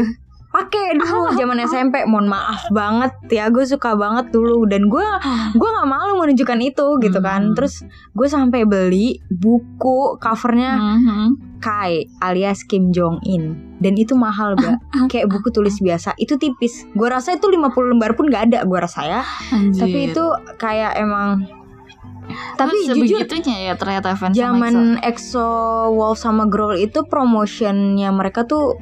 Pakai 0.51 0.99
dulu 0.99 1.31
zaman 1.39 1.63
SMP 1.63 2.03
mohon 2.11 2.27
maaf 2.27 2.67
banget 2.75 3.15
ya 3.31 3.47
gue 3.49 3.63
suka 3.63 3.95
banget 3.95 4.35
dulu 4.35 4.67
dan 4.67 4.91
gue 4.91 5.07
gue 5.55 5.69
nggak 5.71 5.89
malu 5.89 6.19
menunjukkan 6.19 6.59
itu 6.59 6.87
gitu 6.99 7.19
kan. 7.23 7.51
Hmm. 7.51 7.55
terus 7.55 7.87
gue 8.13 8.27
sampai 8.27 8.67
beli 8.67 9.23
buku 9.31 10.19
covernya 10.19 10.73
Mhm. 10.81 11.27
Kai 11.61 12.09
alias 12.25 12.65
Kim 12.65 12.89
Jong 12.89 13.21
In 13.29 13.77
dan 13.85 13.93
itu 13.93 14.17
mahal 14.17 14.57
mbak. 14.57 14.81
Kayak 15.13 15.29
buku 15.29 15.53
tulis 15.53 15.77
biasa. 15.77 16.17
Itu 16.17 16.41
tipis. 16.41 16.89
Gue 16.97 17.13
rasa 17.13 17.37
itu 17.37 17.53
50 17.53 17.69
lembar 17.93 18.17
pun 18.17 18.33
nggak 18.33 18.49
ada 18.49 18.59
gue 18.65 18.79
rasa 18.81 19.01
ya. 19.05 19.23
Anjir. 19.53 19.77
tapi 19.85 19.99
itu 20.09 20.25
kayak 20.57 20.97
emang 20.97 21.45
tapi 22.57 22.87
Terus 22.87 22.97
jujur 22.97 23.27
ya 23.27 23.75
ternyata 23.75 24.15
fans 24.15 24.39
zaman 24.39 25.03
EXO 25.03 25.51
Wolf 25.91 26.17
sama 26.21 26.47
Growl 26.47 26.79
itu 26.79 27.03
promotionnya 27.05 28.15
mereka 28.15 28.47
tuh 28.47 28.79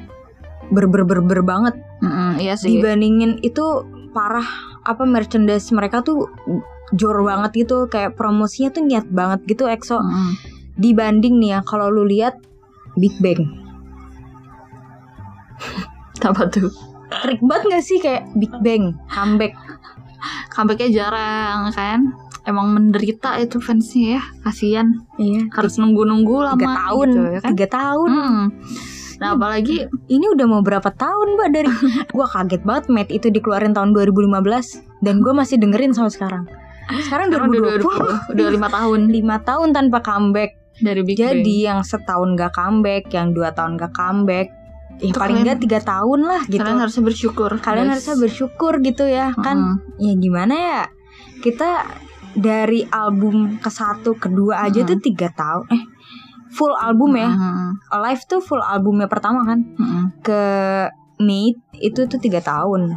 ber 0.69 0.85
ber 0.85 1.01
ber 1.01 1.19
ber 1.19 1.41
banget 1.41 1.75
Mm-mm, 1.99 2.37
iya 2.37 2.53
sih. 2.53 2.77
dibandingin 2.77 3.41
itu 3.41 3.63
parah 4.09 4.45
apa 4.81 5.03
merchandise 5.03 5.69
mereka 5.69 5.99
tuh 5.99 6.29
jor 6.91 7.21
banget 7.21 7.51
gitu 7.59 7.85
kayak 7.85 8.13
promosinya 8.13 8.69
tuh 8.69 8.81
niat 8.81 9.05
banget 9.07 9.45
gitu 9.45 9.65
EXO 9.65 9.97
Mm-mm. 9.97 10.31
dibanding 10.75 11.37
nih 11.37 11.49
ya 11.51 11.59
kalau 11.61 11.87
lu 11.87 12.03
lihat 12.03 12.37
Big 12.95 13.13
Bang 13.19 13.45
Apa 16.19 16.47
tuh? 16.47 16.67
Trik 17.09 17.39
banget 17.39 17.63
gak 17.69 17.83
sih 17.83 17.97
kayak 17.97 18.27
Big 18.33 18.51
Bang 18.59 18.95
comeback 19.07 19.55
Comebacknya 20.51 20.89
jarang 20.93 21.71
kan? 21.71 22.11
Emang 22.43 22.69
menderita 22.69 23.37
itu 23.37 23.55
fansnya 23.57 24.17
ya, 24.17 24.23
kasihan. 24.41 24.87
Iya 25.15 25.47
Harus 25.49 25.77
nunggu-nunggu 25.77 26.35
lama. 26.41 26.57
tiga 26.57 26.75
tahun 26.75 27.07
gitu, 27.07 27.21
ya 27.25 27.39
kan? 27.39 27.49
tiga 27.49 27.67
tahun 27.69 28.09
Mm. 28.09 28.43
Nah 29.19 29.35
apalagi 29.35 29.83
ini 30.07 30.25
udah 30.31 30.45
mau 30.47 30.63
berapa 30.63 30.87
tahun 30.95 31.35
mbak 31.35 31.49
dari 31.51 31.69
gua 32.15 32.27
kaget 32.27 32.63
banget 32.63 32.85
Mate 32.87 33.11
itu 33.11 33.27
dikeluarin 33.27 33.75
tahun 33.75 33.91
2015 33.91 35.03
dan 35.03 35.19
gua 35.19 35.33
masih 35.35 35.59
dengerin 35.59 35.91
sampai 35.91 36.11
sekarang 36.15 36.43
sekarang 36.89 37.29
sekarang 37.29 37.53
udah 37.53 37.77
2020 37.83 38.33
udah 38.33 38.47
lima 38.49 38.67
tahun 38.71 38.99
lima 39.19 39.37
tahun 39.45 39.69
tanpa 39.75 39.99
comeback 40.01 40.57
dari 40.79 41.03
Big 41.05 41.19
Bang. 41.19 41.37
jadi 41.37 41.55
yang 41.69 41.79
setahun 41.83 42.33
gak 42.33 42.55
comeback 42.55 43.03
yang 43.13 43.35
dua 43.35 43.51
tahun 43.51 43.77
gak 43.77 43.93
comeback 43.93 44.47
ya 44.99 45.13
paling 45.13 45.47
nggak 45.47 45.59
tiga 45.63 45.79
tahun 45.79 46.19
lah 46.27 46.41
gitu 46.49 46.59
Kalian 46.59 46.79
harusnya 46.81 47.03
bersyukur. 47.07 47.51
kalian 47.61 47.87
guys. 47.87 47.91
harusnya 47.99 48.15
bersyukur 48.19 48.73
gitu 48.81 49.03
ya 49.05 49.31
kan 49.37 49.79
Mm-mm. 49.79 50.01
ya 50.01 50.13
gimana 50.17 50.53
ya 50.55 50.81
kita 51.39 51.87
dari 52.35 52.83
album 52.89 53.59
ke 53.59 53.69
satu 53.71 54.19
kedua 54.19 54.65
aja 54.65 54.83
Mm-mm. 54.83 54.91
tuh 54.91 54.99
tiga 54.99 55.29
tahun 55.31 55.65
eh 55.71 55.83
full 56.49 56.73
album 56.75 57.13
ya 57.15 57.29
Mm-mm. 57.29 57.69
Alive 57.93 58.23
tuh 58.25 58.41
full 58.41 58.61
albumnya 58.61 59.05
pertama 59.05 59.45
kan 59.45 59.59
Mm-mm. 59.77 60.03
ke 60.25 60.41
Mate 61.19 61.59
itu 61.83 62.07
tuh 62.07 62.15
tiga 62.15 62.39
tahun 62.39 62.95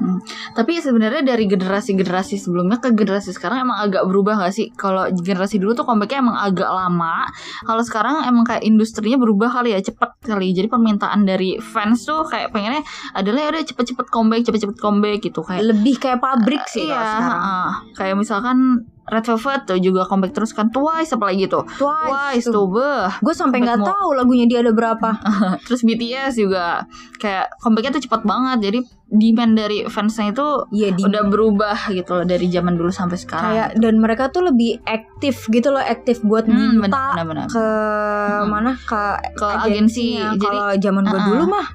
Tapi 0.54 0.78
sebenarnya 0.78 1.26
dari 1.26 1.50
generasi-generasi 1.50 2.38
sebelumnya 2.38 2.78
ke 2.78 2.94
generasi 2.94 3.34
sekarang 3.34 3.66
emang 3.66 3.82
agak 3.82 4.06
berubah 4.06 4.38
gak 4.38 4.54
sih? 4.54 4.70
Kalau 4.78 5.10
generasi 5.10 5.58
dulu 5.58 5.74
tuh 5.74 5.82
comebacknya 5.82 6.22
emang 6.22 6.38
agak 6.38 6.70
lama. 6.70 7.26
Kalau 7.66 7.82
sekarang 7.82 8.22
emang 8.22 8.46
kayak 8.46 8.62
industrinya 8.62 9.18
berubah 9.18 9.50
kali 9.50 9.74
ya 9.74 9.82
cepet 9.82 10.22
kali. 10.22 10.54
Jadi 10.54 10.70
permintaan 10.70 11.26
dari 11.26 11.58
fans 11.58 12.06
tuh 12.06 12.22
kayak 12.22 12.54
pengennya 12.54 12.86
adalah 13.10 13.42
ya 13.42 13.48
udah 13.58 13.62
cepet-cepet 13.66 14.06
comeback, 14.06 14.46
cepet-cepet 14.46 14.78
comeback 14.78 15.18
gitu 15.18 15.42
kayak. 15.42 15.66
lebih 15.74 15.98
kayak 15.98 16.22
pabrik 16.22 16.62
sih 16.70 16.86
iya, 16.86 16.94
kalau 16.94 17.06
sekarang 17.10 17.42
heeh. 17.42 17.70
kayak 17.98 18.14
misalkan 18.14 18.58
Red 19.04 19.24
Velvet 19.24 19.60
tuh 19.64 19.78
juga 19.78 20.02
comeback 20.02 20.32
terus 20.32 20.50
kan 20.50 20.68
Twice 20.68 21.10
apalagi 21.10 21.46
tuh 21.46 21.66
Twice 21.72 22.46
tuh 22.46 22.66
beh 22.66 23.18
Gue 23.18 23.32
sampai 23.32 23.58
nggak 23.58 23.82
tahu 23.82 24.08
lagunya 24.12 24.46
dia 24.46 24.60
ada 24.60 24.70
berapa. 24.70 25.10
terus 25.64 25.82
BTS 25.82 26.36
juga 26.36 26.86
kayak 27.16 27.58
comebacknya 27.58 27.94
tuh 27.94 28.04
cepat 28.04 28.22
banget 28.22 28.58
jadi 28.64 28.78
demand 29.08 29.52
dari 29.54 29.78
fansnya 29.84 30.30
itu 30.30 30.48
Iya 30.72 30.88
di 30.90 31.02
udah 31.02 31.22
berubah 31.24 31.76
gitu 31.88 32.10
loh 32.14 32.24
dari 32.24 32.46
zaman 32.46 32.74
dulu 32.74 32.88
sampai 32.88 33.16
sekarang 33.16 33.44
kayak 33.50 33.68
dan 33.76 33.94
mereka 33.96 34.24
tuh 34.28 34.42
lebih 34.42 34.80
aktif 34.82 35.44
gitu 35.46 35.68
loh, 35.68 35.80
aktif 35.80 36.22
buat 36.22 36.44
Hmm, 36.44 36.78
minta 36.78 37.12
benar-benar 37.12 37.46
ke 37.46 37.60
Mm-mm. 37.60 38.48
mana 38.48 38.72
ke 38.78 39.02
Ke 39.34 39.46
agensi. 39.60 40.16
Jadi- 40.16 40.38
Kalau 40.38 40.66
zaman 40.74 41.02
gue 41.04 41.12
Uh-uh. 41.14 41.28
dulu 41.28 41.44
mah 41.50 41.66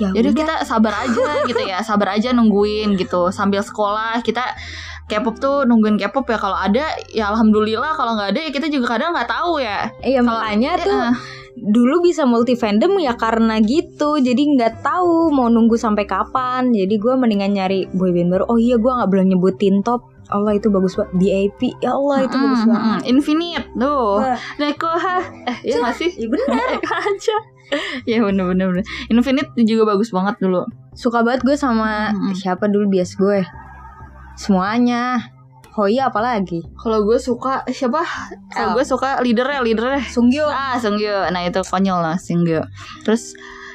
ya 0.00 0.08
Jadi 0.12 0.28
udah. 0.32 0.38
kita 0.40 0.54
sabar 0.64 0.94
aja 1.04 1.24
gitu 1.50 1.62
ya, 1.64 1.78
sabar 1.84 2.16
aja 2.16 2.32
nungguin 2.32 2.96
gitu. 2.96 3.28
Sambil 3.28 3.60
sekolah 3.60 4.24
kita 4.24 4.44
K-pop 5.10 5.36
tuh 5.36 5.56
nungguin 5.68 6.00
K-pop 6.00 6.24
ya. 6.30 6.38
Kalau 6.40 6.56
ada 6.56 6.84
ya 7.12 7.28
alhamdulillah. 7.28 7.92
Kalau 7.92 8.16
nggak 8.16 8.30
ada 8.32 8.40
ya 8.48 8.50
kita 8.54 8.66
juga 8.72 8.96
kadang 8.96 9.12
nggak 9.12 9.28
tahu 9.28 9.60
ya. 9.60 9.90
Iya 10.00 10.20
makanya 10.24 10.72
tuh 10.80 10.92
Eh, 10.94 11.12
dulu 11.58 12.00
bisa 12.00 12.24
multi 12.24 12.56
fandom 12.56 12.96
ya 12.96 13.12
karena 13.18 13.60
gitu. 13.60 14.16
Jadi 14.16 14.56
nggak 14.56 14.80
tahu 14.80 15.28
mau 15.28 15.52
nunggu 15.52 15.76
sampai 15.76 16.08
kapan. 16.08 16.72
Jadi 16.72 16.96
gue 16.96 17.12
mendingan 17.12 17.52
nyari 17.52 17.90
boyband 17.92 18.32
baru. 18.32 18.44
Oh 18.48 18.56
iya 18.56 18.80
gue 18.80 18.88
nggak 18.88 19.10
belum 19.12 19.26
nyebutin 19.36 19.84
top 19.84 20.11
Allah 20.28 20.52
itu 20.52 20.68
bagus 20.68 20.94
banget 20.94 21.12
BIP 21.14 21.60
ya 21.78 21.92
Allah 21.92 22.22
itu 22.22 22.32
mm, 22.32 22.42
bagus 22.42 22.60
mm, 22.60 22.68
banget 22.68 22.82
mm. 23.00 23.10
Infinite 23.10 23.66
tuh. 23.74 24.12
Neko 24.56 24.90
ha. 24.90 25.16
Eh, 25.44 25.56
iya 25.64 25.76
nggak 25.78 25.96
sih? 25.96 26.10
Iya 26.14 26.28
bener 26.28 26.48
aja. 27.02 27.36
ya 28.04 28.18
bener 28.20 28.44
bener 28.46 28.66
bener. 28.70 28.84
Infinite 29.08 29.48
juga 29.58 29.82
bagus 29.88 30.10
banget 30.10 30.36
dulu. 30.38 30.62
suka 30.92 31.24
banget 31.24 31.40
gue 31.42 31.56
sama 31.56 32.12
Mm-mm. 32.12 32.36
siapa 32.36 32.68
dulu 32.68 32.84
bias 32.86 33.16
gue 33.16 33.40
semuanya 34.34 35.20
Hoi 35.72 35.96
apalagi 35.96 36.60
Kalau 36.76 37.00
gue 37.02 37.16
suka 37.16 37.64
siapa? 37.66 38.04
Kalau 38.50 38.68
Oh. 38.68 38.74
gue 38.76 38.84
suka 38.84 39.24
leadernya, 39.24 39.64
leadernya. 39.64 40.04
Sunggyo 40.04 40.44
Ah, 40.44 40.76
Sungyo. 40.76 41.32
Nah, 41.32 41.40
itu 41.40 41.64
konyol 41.64 41.96
lah 41.98 42.20
Sungyo. 42.20 42.60
Terus 43.00 43.32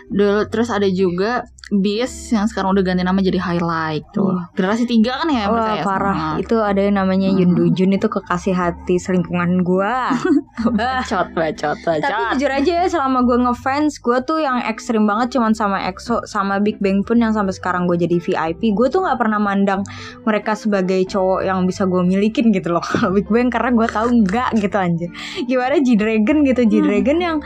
dulu 0.07 0.47
terus 0.47 0.67
ada 0.67 0.87
juga 0.87 1.43
Beast 1.67 2.31
yang 2.31 2.47
sekarang 2.47 2.71
udah 2.71 2.79
ganti 2.79 3.03
nama 3.03 3.19
jadi 3.19 3.43
Highlight 3.43 4.15
tuh. 4.15 4.31
Iya. 4.31 4.55
Generasi 4.55 4.87
tiga 4.87 5.19
kan 5.19 5.27
ya 5.27 5.51
Wah 5.51 5.75
ya? 5.75 5.83
parah 5.83 6.15
Nah, 6.15 6.35
Itu 6.39 6.63
ada 6.63 6.79
yang 6.79 6.95
namanya 6.95 7.27
Hmm. 7.27 7.43
Yun 7.43 7.51
Do 7.51 7.67
Jun 7.67 7.91
Itu 7.91 8.07
kekasih 8.07 8.55
hati 8.55 8.95
selingkungan 8.95 9.67
gue 9.67 9.93
bacot, 10.79 11.27
bacot, 11.35 11.75
Tapi 11.77 11.99
bacot. 11.99 12.31
jujur 12.33 12.47
aja 12.47 12.71
ya 12.71 12.85
selama 12.87 13.19
gue 13.21 13.35
ngefans 13.43 13.99
Gue 13.99 14.23
tuh 14.23 14.39
yang 14.39 14.63
ekstrim 14.63 15.03
banget 15.03 15.35
cuman 15.35 15.51
sama 15.51 15.83
EXO 15.83 16.23
Sama 16.23 16.63
Big 16.63 16.79
Bang 16.79 17.03
pun 17.03 17.19
yang 17.19 17.35
sampai 17.35 17.51
sekarang 17.51 17.83
gue 17.83 17.99
jadi 17.99 18.15
VIP 18.15 18.71
Gue 18.71 18.87
tuh 18.87 19.03
gak 19.03 19.19
pernah 19.19 19.35
mandang 19.35 19.83
mereka 20.23 20.55
sebagai 20.55 21.03
cowok 21.03 21.43
yang 21.43 21.67
bisa 21.67 21.83
gue 21.83 21.99
milikin 21.99 22.49
gitu 22.49 22.71
loh 22.71 22.85
Kalau 22.87 23.11
Big 23.11 23.27
Bang 23.27 23.51
karena 23.51 23.75
gue 23.75 23.87
tahu 23.87 24.07
enggak 24.13 24.55
gitu 24.55 24.77
anjir 24.79 25.11
Gimana 25.43 25.83
G-Dragon 25.83 26.47
gitu 26.47 26.61
G-Dragon 26.63 27.17
yang 27.19 27.37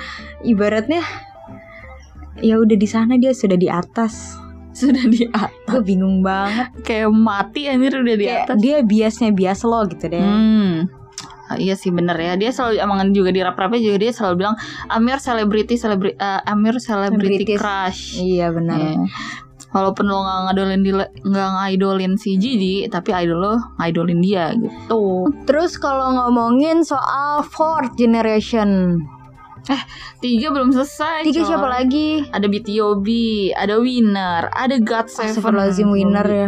ibaratnya 0.46 1.02
ya 2.42 2.58
udah 2.58 2.74
di 2.74 2.86
sana 2.86 3.16
dia 3.16 3.32
sudah 3.32 3.56
di 3.56 3.68
atas 3.68 4.36
Sudah 4.72 5.04
di 5.04 5.28
atas. 5.28 5.52
gue 5.66 5.82
bingung 5.82 6.20
banget 6.22 6.72
Kayak 6.82 7.12
mati 7.12 7.68
anjir 7.68 7.92
udah 7.94 8.16
di 8.16 8.24
kayak 8.26 8.48
atas. 8.48 8.58
dia 8.58 8.78
biasnya 8.82 9.30
bias 9.30 9.62
lo 9.62 9.84
gitu 9.86 10.06
deh 10.08 10.20
Hmm. 10.20 10.88
Ah, 11.46 11.58
iya 11.58 11.76
sih 11.76 11.90
bener 11.90 12.16
ya 12.16 12.34
dia 12.34 12.48
selalu 12.50 12.80
emang 12.80 13.12
juga 13.12 13.28
di 13.30 13.40
rap-rapnya 13.40 13.84
juga 13.84 13.98
dia 14.00 14.12
selalu 14.12 14.36
bilang 14.38 14.56
Amir 14.88 15.20
celebrity 15.20 15.76
celebri 15.76 16.12
eh, 16.14 16.42
Amir 16.46 16.80
celebrity 16.80 17.44
crush 17.52 18.16
iya 18.18 18.48
benar 18.50 18.80
Ya. 18.80 18.96
Walaupun 19.70 20.04
lo 20.04 20.20
nggak 20.20 20.40
ngadolin 20.48 20.82
nggak 21.24 21.50
ngaidolin 21.54 22.16
si 22.16 22.36
Gigi, 22.36 22.88
tapi 22.88 23.12
idol 23.14 23.40
lo 23.40 23.54
ngaidolin 23.78 24.20
dia 24.20 24.52
gitu. 24.52 25.28
terus 25.44 25.76
kalau 25.76 26.12
ngomongin 26.14 26.80
soal 26.82 27.40
fourth 27.42 27.96
generation 27.96 29.00
Tiga 30.20 30.48
belum 30.54 30.70
selesai. 30.72 31.26
tiga 31.26 31.42
coy. 31.42 31.50
siapa 31.50 31.68
lagi 31.68 32.10
Ada 32.30 32.48
BTOB, 32.48 33.08
ada 33.54 33.76
Winner, 33.80 34.42
ada 34.52 34.76
God 34.78 35.08
Seven, 35.10 35.32
Astagfirullahaladzim 35.34 35.90
winner 35.90 36.28
ya 36.28 36.48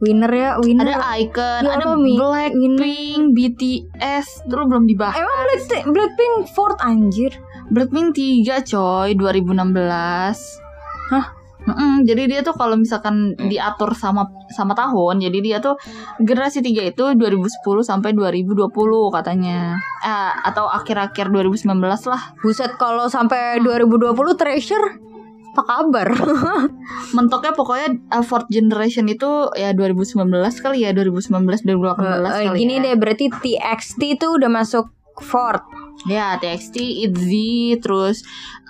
Winner 0.00 0.32
ya 0.32 0.50
Winner 0.60 0.86
Ada 0.88 0.96
Icon, 1.20 1.60
Ya 1.64 1.70
ada? 1.76 1.92
Blackpink, 1.96 3.22
BTS, 3.36 4.48
dulu 4.48 4.62
belum 4.76 4.84
dibahas. 4.88 5.20
Emang 5.20 5.36
Black 5.44 5.84
Blackpink 5.88 6.34
fourth 6.56 6.80
anjir 6.80 7.32
Blackpink 7.68 8.16
3 8.16 8.64
coy 8.64 9.08
2016 9.14 11.12
Hah? 11.12 11.39
Mm-mm, 11.60 12.02
jadi 12.02 12.22
dia 12.24 12.40
tuh 12.40 12.52
kalau 12.52 12.72
misalkan 12.74 13.36
diatur 13.36 13.92
sama 13.92 14.24
sama 14.48 14.72
tahun, 14.72 15.20
jadi 15.20 15.38
dia 15.38 15.56
tuh 15.58 15.76
generasi 16.18 16.60
3 16.60 16.88
itu 16.88 17.04
2010 17.12 17.52
sampai 17.80 18.16
2020 18.16 18.72
katanya. 19.10 19.76
Eh, 20.00 20.32
atau 20.42 20.64
akhir-akhir 20.66 21.28
2019 21.28 21.68
lah. 22.06 22.32
Buset 22.40 22.74
kalau 22.74 23.06
sampai 23.06 23.60
2020 23.60 24.12
Treasure 24.34 24.86
Apa 25.50 25.62
kabar? 25.66 26.08
Mentoknya 27.16 27.50
pokoknya 27.50 27.98
uh, 28.08 28.22
fourth 28.22 28.46
generation 28.48 29.04
itu 29.04 29.50
ya 29.52 29.74
2019 29.74 30.22
kali 30.56 30.86
ya, 30.86 30.94
2019 30.94 31.66
2018 31.66 31.66
Eh, 31.66 32.46
kali. 32.46 32.56
Gini 32.56 32.74
ya. 32.78 32.82
deh 32.86 32.94
berarti 32.94 33.26
TXT 33.28 34.00
itu 34.14 34.26
udah 34.30 34.46
masuk 34.46 34.88
fourth 35.18 35.66
Ya, 36.00 36.40
TXT, 36.40 36.80
ITZY, 37.04 37.76
terus 37.76 38.24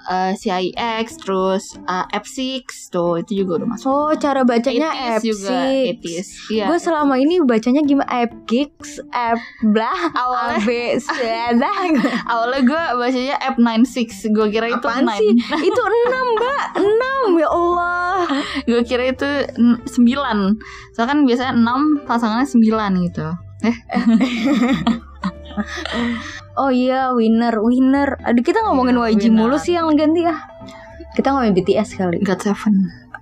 uh, 0.06 0.32
CIX, 0.32 1.06
terus 1.18 1.76
uh, 1.84 2.06
F6 2.10 2.64
tuh 2.88 3.20
itu 3.20 3.44
juga 3.44 3.60
udah 3.60 3.68
masuk. 3.74 3.86
Oh 3.88 4.12
cara 4.14 4.46
bacanya 4.46 5.20
80s 5.20 5.22
juga, 5.22 5.50
F6 5.50 6.00
80s. 6.00 6.28
Iya. 6.50 6.64
Gue 6.70 6.78
selama 6.78 7.14
ini 7.16 7.42
bacanya 7.42 7.82
gimana 7.82 8.08
App 8.08 8.32
Gigs, 8.46 9.02
App 9.10 9.40
blah, 9.62 10.00
Awalnya- 10.14 10.62
AB, 10.62 10.70
dah. 11.62 11.78
Awalnya 12.28 12.60
gue 12.64 12.82
bacanya 12.96 13.36
F96 13.52 14.30
Gue 14.30 14.46
kira 14.48 14.66
itu 14.70 14.86
Apaan 14.86 15.06
9 15.06 15.18
sih? 15.18 15.30
Itu 15.68 15.80
6 15.80 16.36
mbak 16.36 16.62
6 16.78 17.40
ya 17.40 17.48
Allah 17.48 18.16
Gue 18.64 18.82
kira 18.84 19.04
itu 19.10 19.28
9 19.56 19.86
Soalnya 20.94 21.08
kan 21.08 21.18
biasanya 21.26 21.52
6 21.56 22.06
pasangannya 22.06 22.46
9 22.46 23.06
gitu 23.10 23.26
Eh 23.60 23.76
Oh 26.60 26.68
iya 26.68 27.10
winner 27.10 27.56
Winner. 27.56 28.20
Aduh 28.22 28.42
kita 28.42 28.60
ngomongin 28.62 28.94
Iya, 28.94 29.06
YG 29.10 29.22
winner. 29.28 29.38
mulu 29.38 29.56
sih 29.56 29.72
yang 29.72 29.88
ganti 29.94 30.22
ya. 30.22 30.34
Kita 31.12 31.32
ngomongin 31.32 31.54
BTS 31.54 31.96
kali. 31.96 32.18
God 32.20 32.38
Seven. 32.38 32.74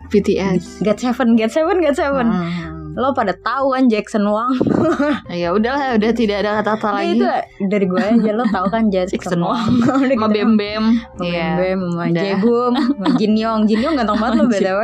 BTS 0.09 0.81
Get 0.81 0.99
Seven 0.99 1.37
Get 1.37 1.53
Seven 1.53 1.79
Get 1.79 1.95
Seven. 1.95 2.27
Hmm. 2.27 2.97
Lo 2.99 3.15
pada 3.15 3.31
tahu 3.37 3.77
kan 3.77 3.87
Jackson 3.87 4.27
Wang? 4.27 4.59
Ya 5.31 5.53
udahlah 5.53 5.95
udah 5.95 6.11
tidak 6.11 6.43
ada 6.43 6.59
kata-kata 6.59 6.89
lagi. 6.91 7.15
itu 7.15 7.27
dari 7.69 7.87
gue 7.87 8.01
aja 8.01 8.31
Lo 8.33 8.43
tahu 8.45 8.67
kan 8.69 8.91
Jackson, 8.91 9.39
Jackson 9.39 9.41
Wang. 9.41 9.71
Sama 10.11 10.27
Bem 10.27 10.57
Bem 10.57 10.99
Sama 11.15 11.23
Iya. 11.23 11.49
Bem 11.55 11.79
Bem 11.79 11.81
Sama. 11.85 12.05
Jaebum 12.11 12.73
Sama 12.75 13.07
Jin 13.15 13.35
Yong. 13.37 13.61
Jin 13.69 13.81
Yong 13.81 13.95
ganteng 13.95 14.19
banget 14.19 14.35
lo 14.35 14.45
BTW 14.49 14.81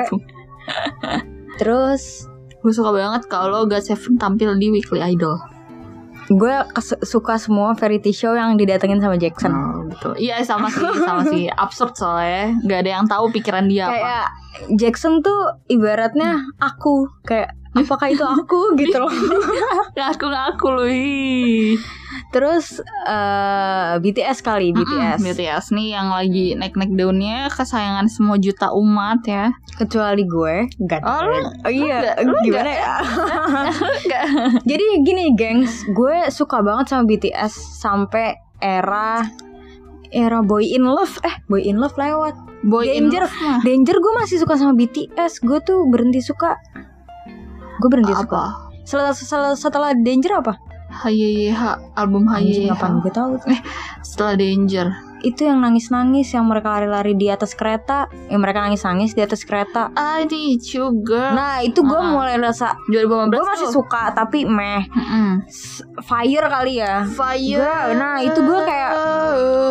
Terus? 1.57 2.28
Gue 2.61 2.72
suka 2.72 2.90
banget 2.92 3.26
kalau 3.26 3.66
God 3.66 3.83
Seven 3.83 4.14
tampil 4.14 4.54
di 4.57 4.70
Weekly 4.70 5.02
Idol 5.02 5.35
gue 6.26 6.54
kes- 6.70 7.02
suka 7.02 7.37
semua 7.37 7.72
variety 7.72 8.10
show 8.10 8.32
yang 8.32 8.54
didatengin 8.54 8.96
sama 8.96 9.14
Jackson 9.14 9.50
Oh, 9.50 9.84
betul. 9.87 10.12
Iya 10.16 10.40
sama 10.40 10.66
sih, 10.66 10.80
sama 10.98 11.22
sih. 11.24 11.44
Absurd 11.62 11.92
soalnya, 11.94 12.56
nggak 12.60 12.78
ada 12.80 12.90
yang 12.92 13.04
tahu 13.04 13.24
pikiran 13.30 13.66
dia 13.66 13.84
apa. 13.84 13.92
kayak 13.92 14.26
Jackson 14.72 15.18
tuh 15.18 15.40
ibaratnya 15.66 16.40
aku 16.56 17.10
kayak 17.22 17.50
apakah 17.72 18.06
itu 18.08 18.22
aku 18.22 18.60
gitu 18.80 18.96
loh 18.96 19.10
Ngaku 19.92 20.26
ngaku 20.26 20.66
loh. 20.70 20.88
Terus 22.35 22.83
eh, 23.07 23.92
BTS 23.97 24.42
kali 24.42 24.75
BTS 24.75 25.16
Mm-mm, 25.16 25.31
BTS 25.31 25.70
nih 25.70 25.88
yang 25.92 26.11
lagi 26.11 26.53
naik-naik 26.53 26.90
daunnya 26.90 27.47
kesayangan 27.47 28.11
semua 28.11 28.35
juta 28.37 28.75
umat 28.75 29.23
ya. 29.23 29.55
kecuali 29.73 30.23
gue. 30.23 30.66
Gak 30.81 30.99
Oh, 31.01 31.23
lu- 31.23 31.55
oh 31.61 31.70
iya 31.70 32.18
lu 32.20 32.35
gimana 32.42 32.70
ya? 32.70 32.94
Enggak. 34.03 34.25
jadi 34.62 34.85
gini 35.01 35.25
gengs 35.33 35.87
gue 35.88 36.27
suka 36.29 36.59
banget 36.59 36.90
sama 36.90 37.07
BTS 37.07 37.55
sampai 37.79 38.35
era 38.59 39.23
era 40.11 40.42
Boy 40.42 40.70
in 40.70 40.83
Love. 40.83 41.18
Eh 41.20 41.38
Boy 41.44 41.62
in 41.64 41.79
Love 41.79 41.94
lewat. 41.94 42.35
Boy 42.62 42.87
in 42.88 43.07
Danger. 43.09 43.27
Love 43.27 43.38
mah. 43.40 43.59
Danger 43.62 43.97
gue 43.97 44.12
masih 44.16 44.37
suka 44.38 44.55
sama 44.55 44.75
BTS 44.75 45.38
gue 45.40 45.59
tuh 45.61 45.87
berhenti 45.87 46.18
suka. 46.18 46.59
Gue 47.77 47.88
berhenti 47.88 48.11
suka. 48.12 48.42
Apa? 48.42 48.44
setelah, 48.85 49.11
setelah, 49.11 49.53
setelah 49.55 49.90
Danger 49.97 50.38
apa 50.38 50.61
HYYH 50.96 51.61
album 51.92 52.26
HYYH. 52.26 52.70
apaan 52.70 53.00
gue 53.00 53.11
tahu 53.11 53.37
tuh. 53.37 53.50
Setelah 54.00 54.35
Danger. 54.35 54.88
itu 55.22 55.40
yang 55.40 55.57
nangis-nangis 55.59 56.28
yang 56.30 56.44
mereka 56.44 56.68
lari-lari 56.70 57.16
di 57.16 57.33
atas 57.33 57.57
kereta 57.57 57.98
yang 58.28 58.38
mereka 58.38 58.61
nangis-nangis 58.61 59.16
di 59.16 59.24
atas 59.24 59.40
kereta 59.40 59.88
I 59.90 60.28
need 60.28 60.61
you 60.68 60.92
girl. 61.00 61.33
nah 61.33 61.59
itu 61.59 61.80
gue 61.80 61.96
Ah. 61.96 62.12
mulai 62.12 62.37
rasa 62.37 62.76
2015 62.87 63.33
gue 63.33 63.48
masih 63.48 63.64
tuh. 63.64 63.76
suka 63.80 64.12
tapi 64.12 64.44
meh 64.44 64.85
Mm-mm. 64.85 65.48
S- 65.48 65.80
fire 66.02 66.44
kali 66.44 66.76
ya 66.76 67.09
Fire. 67.09 67.57
Gua- 67.57 67.96
nah, 67.96 68.20
itu 68.20 68.37
gua 68.38 68.61
kayak- 68.62 68.94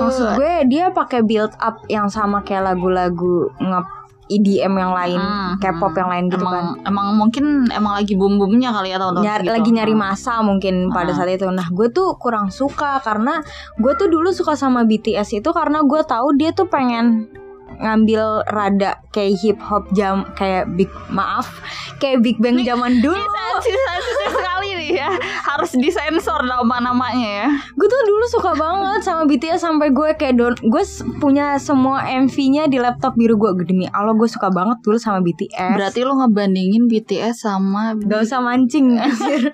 maksud 0.01 0.27
gue 0.33 0.53
dia 0.67 0.89
pakai 0.89 1.21
build 1.21 1.53
up 1.55 1.85
yang 1.85 2.09
sama 2.09 2.41
kayak 2.41 2.73
lagu-lagu 2.73 3.53
nge 3.55 3.79
EDM 4.25 4.73
yang 4.73 4.91
lain, 4.91 5.19
Hmm, 5.19 5.51
K-pop 5.57 5.89
hmm. 5.89 5.99
yang 5.99 6.09
lain 6.09 6.23
gitu 6.27 6.39
emang 6.39 6.53
kan. 6.53 6.65
emang 6.85 7.07
mungkin 7.13 7.45
emang 7.67 7.93
lagi 7.93 8.13
boom 8.13 8.35
boomnya 8.35 8.71
kali 8.71 8.89
ya 8.89 8.97
tahun-tahun 8.97 9.23
Nyari, 9.23 9.43
segitu. 9.43 9.55
lagi 9.55 9.69
nyari 9.71 9.93
Hmm. 9.93 10.01
masa 10.01 10.33
mungkin 10.39 10.75
pada 10.89 11.11
Hmm. 11.11 11.17
saat 11.17 11.29
itu. 11.31 11.45
Nah, 11.45 11.67
gue 11.67 11.87
tuh 11.89 12.15
kurang 12.15 12.47
suka 12.47 12.99
karena 12.99 13.43
gue 13.75 13.93
tuh 13.93 14.07
dulu 14.07 14.29
suka 14.29 14.53
sama 14.53 14.83
BTS 14.83 15.35
itu 15.35 15.49
karena 15.49 15.81
gue 15.81 16.01
tahu 16.01 16.33
dia 16.33 16.49
tuh 16.49 16.65
pengen 16.65 17.27
ngambil 17.73 18.45
rada 18.47 19.01
kayak 19.09 19.33
hip 19.35 19.59
hop 19.59 19.89
jam 19.91 20.23
kayak 20.33 20.69
big 20.71 20.87
maaf 21.09 21.49
kayak 21.97 22.21
Big 22.21 22.37
Bang 22.37 22.61
zaman 22.61 23.01
dulu. 23.01 23.17
Sensitif 23.63 23.79
sensitif 23.95 24.29
sekali 24.33 24.67
nih 24.75 24.91
ya. 24.95 25.09
Harus 25.43 25.71
disensor 25.73 26.43
nama-namanya 26.43 27.29
ya. 27.39 27.47
Gue 27.73 27.87
tuh 27.87 28.01
dulu 28.03 28.25
suka 28.29 28.51
banget 28.53 29.01
sama 29.01 29.23
BTS 29.23 29.59
sampai 29.59 29.89
gue 29.89 30.09
kayak 30.13 30.35
don 30.35 30.53
gue 30.53 30.83
punya 31.17 31.55
semua 31.57 32.03
MV-nya 32.05 32.67
di 32.67 32.77
laptop 32.77 33.15
biru 33.15 33.35
gue. 33.35 33.63
Demi 33.63 33.87
Allah 33.87 34.11
gue 34.11 34.27
suka 34.27 34.49
banget 34.49 34.81
dulu 34.81 34.97
sama 34.97 35.19
BTS 35.19 35.73
berarti 35.73 35.99
lo 36.01 36.15
ngebandingin 36.15 36.85
BTS 36.85 37.35
sama 37.41 37.95
gak 37.97 38.21
usah 38.21 38.39
mancing 38.39 38.97
anjir. 38.97 39.47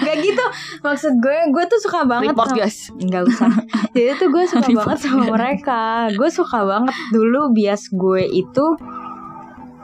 Gak 0.00 0.24
gitu. 0.24 0.40
Maksud 0.80 1.20
gue 1.20 1.36
Gue 1.52 1.64
tuh 1.66 1.76
suka 1.76 2.08
banget 2.08 2.32
report 2.32 2.48
sama- 2.48 2.60
guys. 2.64 2.78
Gak 2.96 3.22
usah. 3.28 3.52
Jadi 3.92 4.10
tuh 4.16 4.28
gue 4.32 4.44
suka 4.48 4.64
Report. 4.64 4.78
banget 4.80 4.98
sama 4.98 5.22
mereka. 5.28 5.82
Gue 6.10 6.28
suka 6.32 6.58
banget 6.64 6.94
Dulu 7.12 7.52
bias 7.52 7.92
gue 7.92 8.24
itu 8.24 8.64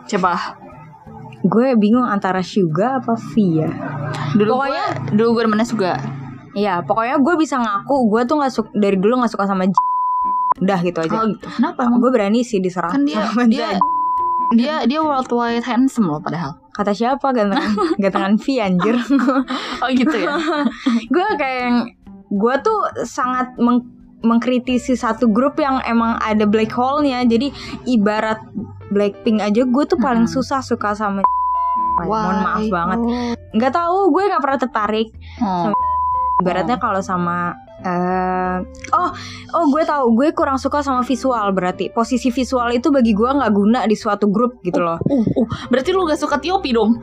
coba 0.09 0.57
Gue 1.43 1.73
bingung 1.75 2.05
antara 2.05 2.41
Suga 2.41 2.99
apa 2.99 3.17
Via. 3.33 3.69
Dulu 4.33 4.51
Pokoknya- 4.55 4.89
gue 5.07 5.17
dulu 5.17 5.29
gue 5.33 5.43
demennya 5.45 5.65
juga 5.65 5.93
Iya 6.51 6.83
pokoknya 6.83 7.17
gue 7.17 7.35
bisa 7.37 7.57
ngaku 7.57 7.97
Gue 8.07 8.23
tuh 8.25 8.37
gak 8.37 8.51
suka 8.51 8.69
Dari 8.73 8.95
dulu 8.95 9.23
gak 9.23 9.31
suka 9.31 9.47
sama 9.47 9.65
J. 9.65 9.75
Udah 10.59 10.79
gitu 10.81 10.99
aja. 11.01 11.15
Oh 11.15 11.25
gitu 11.25 11.47
kenapa 11.49 11.87
Gue 11.93 12.11
berani 12.11 12.41
sih 12.41 12.59
diserang 12.59 12.91
kan 12.91 13.03
dia 13.03 13.23
sama 13.25 13.47
dia 13.47 13.71
J. 13.71 13.79
dia 14.51 14.75
dia 14.83 14.99
worldwide 14.99 15.63
handsome 15.63 16.07
loh 16.07 16.19
padahal. 16.19 16.59
Kata 16.71 16.91
siapa? 16.91 17.31
Gantengan 17.31 17.71
Gantengan 18.03 18.35
V 18.35 18.47
anjir. 18.59 18.99
Oh 19.79 19.89
gitu 19.89 20.11
ya? 20.13 20.35
Gue 21.15 21.27
kayak 21.37 21.59
yang 21.63 21.77
gue 22.29 22.55
tuh 22.59 22.79
sangat 23.01 23.55
meng- 23.57 23.87
mengkritisi 24.21 24.95
satu 24.95 25.27
grup 25.27 25.57
yang 25.57 25.81
emang 25.83 26.17
ada 26.19 26.45
black 26.45 26.71
hole-nya 26.71 27.25
jadi 27.25 27.49
ibarat 27.85 28.41
Blackpink 28.91 29.39
aja 29.39 29.63
gue 29.63 29.85
tuh 29.87 29.97
paling 29.97 30.27
Hmm. 30.27 30.35
susah 30.35 30.59
suka 30.61 30.93
sama 30.93 31.23
mohon 32.01 32.37
maaf 32.43 32.59
Why? 32.59 32.71
banget 32.71 32.99
nggak 33.55 33.73
tahu 33.73 34.11
gue 34.11 34.23
nggak 34.27 34.43
pernah 34.43 34.59
tertarik 34.59 35.09
oh. 35.39 35.71
ibaratnya 36.39 36.75
kalau 36.75 36.99
sama 36.99 37.55
eh 37.81 38.59
oh 38.91 39.11
oh 39.53 39.65
gue 39.69 39.83
tahu 39.85 40.13
gue 40.13 40.29
kurang 40.33 40.57
suka 40.57 40.83
sama 40.83 41.01
visual 41.01 41.49
berarti 41.51 41.89
posisi 41.89 42.29
visual 42.29 42.67
itu 42.71 42.91
bagi 42.91 43.15
gue 43.15 43.31
nggak 43.31 43.53
guna 43.53 43.87
di 43.87 43.95
suatu 43.95 44.27
grup 44.27 44.59
gitu 44.61 44.81
loh 44.81 44.99
Uh, 45.07 45.23
uh, 45.39 45.49
berarti 45.69 45.95
lu 45.95 46.03
gak 46.05 46.19
suka 46.19 46.37
Tiopi 46.37 46.75
dong? 46.75 46.99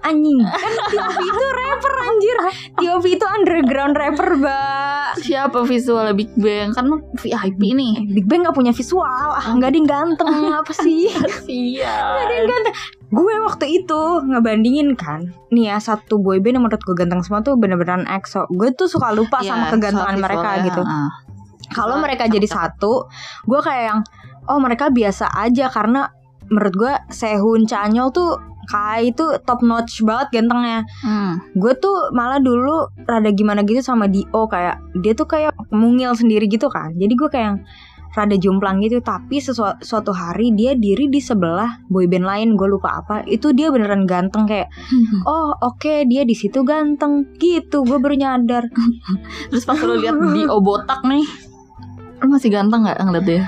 anjing 0.00 0.40
kan 0.40 0.72
Tiopi 0.88 1.24
itu 1.24 1.44
rapper 1.52 1.94
anjir 2.00 2.36
Tiopi 2.74 3.10
itu 3.14 3.26
underground 3.28 3.94
rapper 3.94 4.28
mbak 4.34 4.89
Siapa 5.18 5.66
visualnya 5.66 6.14
Big 6.14 6.30
Bang? 6.38 6.70
Kan 6.76 6.86
VIP 7.18 7.74
nih. 7.74 8.06
Big 8.10 8.26
Bang 8.30 8.46
gak 8.46 8.54
punya 8.54 8.70
visual. 8.70 9.34
Ah 9.34 9.50
nggak 9.50 9.70
ada 9.72 9.78
yang 9.78 9.88
ganteng. 9.88 10.28
Apa 10.62 10.72
sih? 10.76 11.10
Iya. 11.48 11.90
Ada 12.26 12.32
yang 12.38 12.48
ganteng. 12.48 12.74
Gue 13.10 13.34
waktu 13.42 13.66
itu 13.82 14.00
ngebandingin 14.28 14.94
kan. 14.94 15.34
Nih 15.50 15.74
ya 15.74 15.82
satu 15.82 16.22
boyband 16.22 16.60
yang 16.60 16.64
menurut 16.66 16.82
gue 16.82 16.94
ganteng 16.94 17.22
semua 17.26 17.42
tuh 17.42 17.58
bener-beneran 17.58 18.06
EXO 18.06 18.46
gue 18.54 18.70
tuh 18.78 18.86
suka 18.86 19.10
lupa 19.10 19.42
Iya, 19.42 19.56
sama 19.56 19.64
kegantengan 19.74 20.16
mereka 20.20 20.50
gitu. 20.62 20.82
Kalau 21.74 21.98
mereka 21.98 22.30
jadi 22.30 22.46
satu 22.46 23.10
gue 23.46 23.60
kayak 23.62 23.84
yang 23.90 24.00
oh 24.46 24.58
mereka 24.62 24.92
biasa 24.92 25.30
aja. 25.34 25.66
Karena 25.70 26.06
menurut 26.50 26.74
gue 26.74 26.92
Sehun 27.10 27.66
Chanyol 27.66 28.10
tuh 28.10 28.49
Kai 28.70 29.10
itu 29.10 29.26
top 29.42 29.66
notch 29.66 30.06
banget 30.06 30.40
gantengnya. 30.40 30.86
Hmm. 31.02 31.42
gue 31.58 31.74
tuh 31.74 32.14
malah 32.14 32.38
dulu 32.38 32.86
rada 33.02 33.30
gimana 33.34 33.66
gitu 33.66 33.82
sama 33.82 34.06
Dio 34.06 34.46
kayak 34.46 34.78
dia 35.02 35.12
tuh 35.18 35.26
kayak 35.26 35.52
mungil 35.74 36.14
sendiri 36.14 36.46
gitu 36.46 36.70
kan. 36.70 36.94
Jadi 36.94 37.12
gue 37.18 37.26
kayak 37.26 37.46
yang 37.50 37.58
rada 38.14 38.36
jomplang 38.38 38.78
gitu. 38.82 39.02
Tapi 39.02 39.42
sesuatu 39.42 39.82
suatu 39.82 40.14
hari 40.14 40.54
dia 40.54 40.78
diri 40.78 41.10
di 41.10 41.18
sebelah 41.18 41.82
boyband 41.90 42.26
lain 42.26 42.48
gue 42.54 42.68
lupa 42.70 43.02
apa. 43.02 43.26
Itu 43.26 43.50
dia 43.50 43.74
beneran 43.74 44.06
ganteng 44.06 44.46
kayak 44.46 44.70
oh 45.26 45.50
oke 45.66 46.06
dia 46.06 46.22
di 46.22 46.38
situ 46.38 46.62
ganteng. 46.62 47.26
Gitu 47.42 47.82
gue 47.82 47.98
baru 47.98 48.14
nyadar. 48.14 48.70
Terus 49.50 49.66
pas 49.66 49.78
lu 49.82 49.98
lihat 49.98 50.14
Dio 50.30 50.62
botak 50.62 51.02
nih, 51.02 51.26
lu 52.22 52.26
masih 52.30 52.54
ganteng 52.54 52.86
nggak 52.86 53.02
ngeliat 53.02 53.26
dia? 53.26 53.44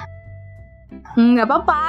Nggak 1.13 1.45
apa-apa 1.45 1.81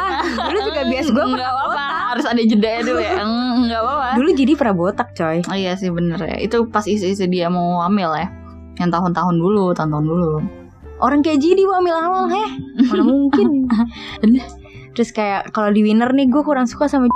dulu 0.47 0.59
juga 0.63 0.81
bias 0.91 1.07
gue 1.07 1.25
Nggak 1.25 1.47
apa-apa, 1.49 1.83
harus 2.11 2.25
ada 2.25 2.41
jeda 2.41 2.71
dulu 2.81 2.99
ya. 2.99 3.13
Mm, 3.23 3.51
Nggak 3.65 3.81
apa-apa. 3.81 4.07
dulu 4.15 4.29
jadi 4.33 4.51
pernah 4.53 4.75
botak 4.75 5.09
coy 5.13 5.37
Oh 5.43 5.55
iya 5.55 5.73
sih 5.73 5.87
bener 5.87 6.19
ya. 6.19 6.37
Itu 6.37 6.67
pas 6.67 6.83
isu-isu 6.83 7.25
dia 7.25 7.47
mau 7.47 7.79
hamil 7.81 8.11
ya. 8.13 8.27
Yang 8.75 8.89
tahun-tahun 8.91 9.35
dulu, 9.35 9.71
tahun-tahun 9.71 10.05
dulu. 10.05 10.33
orang 10.99 11.19
kayak 11.19 11.37
jadi 11.37 11.63
wamil 11.63 11.91
awal 11.93 12.25
heh 12.27 12.49
mana 12.85 13.03
mungkin 13.03 13.67
terus 14.93 15.09
kayak 15.09 15.51
kalau 15.51 15.67
di 15.67 15.81
winner 15.81 16.07
nih 16.09 16.25
gue 16.25 16.41
kurang 16.41 16.63
suka 16.63 16.87
sama 16.87 17.11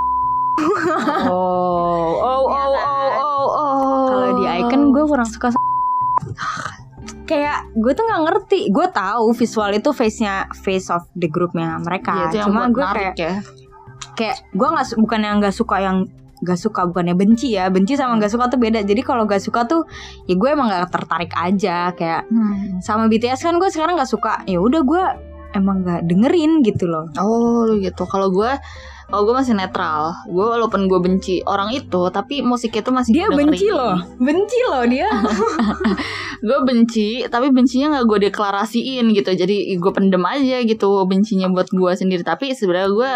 Oh, 1.24 2.18
oh, 2.18 2.42
oh, 2.44 2.68
oh, 2.74 3.08
oh, 3.16 3.46
oh. 3.48 4.06
Kalau 4.08 4.30
di 4.34 4.44
icon 4.50 4.90
gue 4.90 5.04
kurang 5.04 5.24
suka 5.24 5.48
sama 5.48 5.66
kayak 7.28 7.68
gue 7.76 7.92
tuh 7.92 8.04
nggak 8.08 8.22
ngerti. 8.24 8.60
Gue 8.72 8.88
tahu 8.88 9.36
visual 9.36 9.70
itu 9.76 9.90
face 9.92 10.18
nya 10.24 10.48
face 10.64 10.88
of 10.88 11.04
the 11.12 11.28
groupnya 11.28 11.76
mereka. 11.78 12.32
Itu 12.32 12.40
yang 12.40 12.46
cuma 12.48 12.72
gue 12.72 12.80
kayak 12.82 13.14
ya. 13.20 13.34
kayak 14.16 14.36
gue 14.50 14.68
nggak 14.68 14.86
bukan 14.96 15.20
yang 15.20 15.36
nggak 15.38 15.52
suka 15.54 15.76
yang 15.78 16.08
gak 16.38 16.54
suka 16.54 16.86
bukannya 16.86 17.18
benci 17.18 17.58
ya. 17.58 17.66
Benci 17.66 17.98
sama 17.98 18.14
gak 18.14 18.30
suka 18.30 18.46
tuh 18.46 18.62
beda. 18.62 18.86
Jadi 18.86 19.02
kalau 19.02 19.26
gak 19.26 19.42
suka 19.42 19.66
tuh 19.66 19.82
ya 20.30 20.38
gue 20.38 20.46
emang 20.46 20.70
gak 20.70 20.94
tertarik 20.94 21.34
aja. 21.34 21.90
Kayak 21.98 22.30
Hmm. 22.30 22.78
sama 22.78 23.10
BTS 23.10 23.42
kan 23.42 23.58
gue 23.58 23.66
sekarang 23.66 23.98
gak 23.98 24.06
suka. 24.06 24.46
Ya 24.46 24.62
udah 24.62 24.86
gue 24.86 25.02
emang 25.58 25.82
gak 25.82 26.06
dengerin 26.06 26.62
gitu 26.62 26.86
loh. 26.86 27.10
Oh 27.18 27.66
gitu. 27.74 28.06
Kalau 28.06 28.30
gue 28.30 28.54
kalau 29.08 29.24
gue 29.24 29.34
masih 29.40 29.56
netral. 29.56 30.12
Gue 30.28 30.44
walaupun 30.44 30.84
gue 30.84 31.00
benci 31.00 31.40
orang 31.48 31.72
itu, 31.72 32.12
tapi 32.12 32.44
musiknya 32.44 32.84
itu 32.84 32.92
masih 32.92 33.12
dia 33.16 33.26
benci 33.32 33.66
loh 33.72 33.96
benci 34.20 34.58
loh 34.68 34.84
dia 34.84 35.08
Gue 36.46 36.58
benci, 36.62 37.24
tapi 37.26 37.50
bencinya 37.50 37.98
nggak 37.98 38.04
gue 38.06 38.18
deklarasiin 38.30 39.10
gitu. 39.16 39.30
Jadi 39.32 39.74
gue 39.74 39.92
pendem 39.96 40.22
aja 40.22 40.62
gitu 40.62 41.02
bencinya 41.08 41.50
buat 41.50 41.72
gue 41.72 41.92
sendiri. 41.96 42.22
Tapi 42.22 42.52
sebenarnya 42.54 42.90
gue 42.92 43.12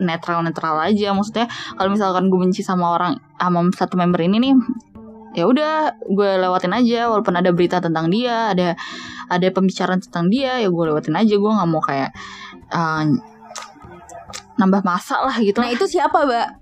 netral 0.00 0.46
netral 0.46 0.78
aja. 0.80 1.12
Maksudnya 1.12 1.50
kalau 1.76 1.90
misalkan 1.92 2.30
gue 2.32 2.38
benci 2.38 2.62
sama 2.64 2.94
orang 2.96 3.18
sama 3.36 3.66
satu 3.74 3.98
member 3.98 4.22
ini 4.24 4.40
nih, 4.40 4.54
ya 5.36 5.44
udah 5.50 6.00
gue 6.00 6.30
lewatin 6.38 6.72
aja. 6.72 7.10
Walaupun 7.12 7.34
ada 7.36 7.50
berita 7.52 7.82
tentang 7.82 8.08
dia, 8.08 8.56
ada 8.56 8.78
ada 9.28 9.46
pembicaraan 9.52 10.00
tentang 10.00 10.32
dia, 10.32 10.56
ya 10.62 10.68
gue 10.70 10.84
lewatin 10.86 11.18
aja. 11.18 11.34
Gue 11.36 11.50
nggak 11.52 11.68
mau 11.68 11.82
kayak 11.84 12.14
eh, 12.72 13.04
nambah 14.62 14.86
masa 14.86 15.18
lah 15.26 15.34
gitu. 15.42 15.58
nah 15.58 15.70
itu 15.74 15.84
siapa 15.90 16.22
mbak 16.22 16.61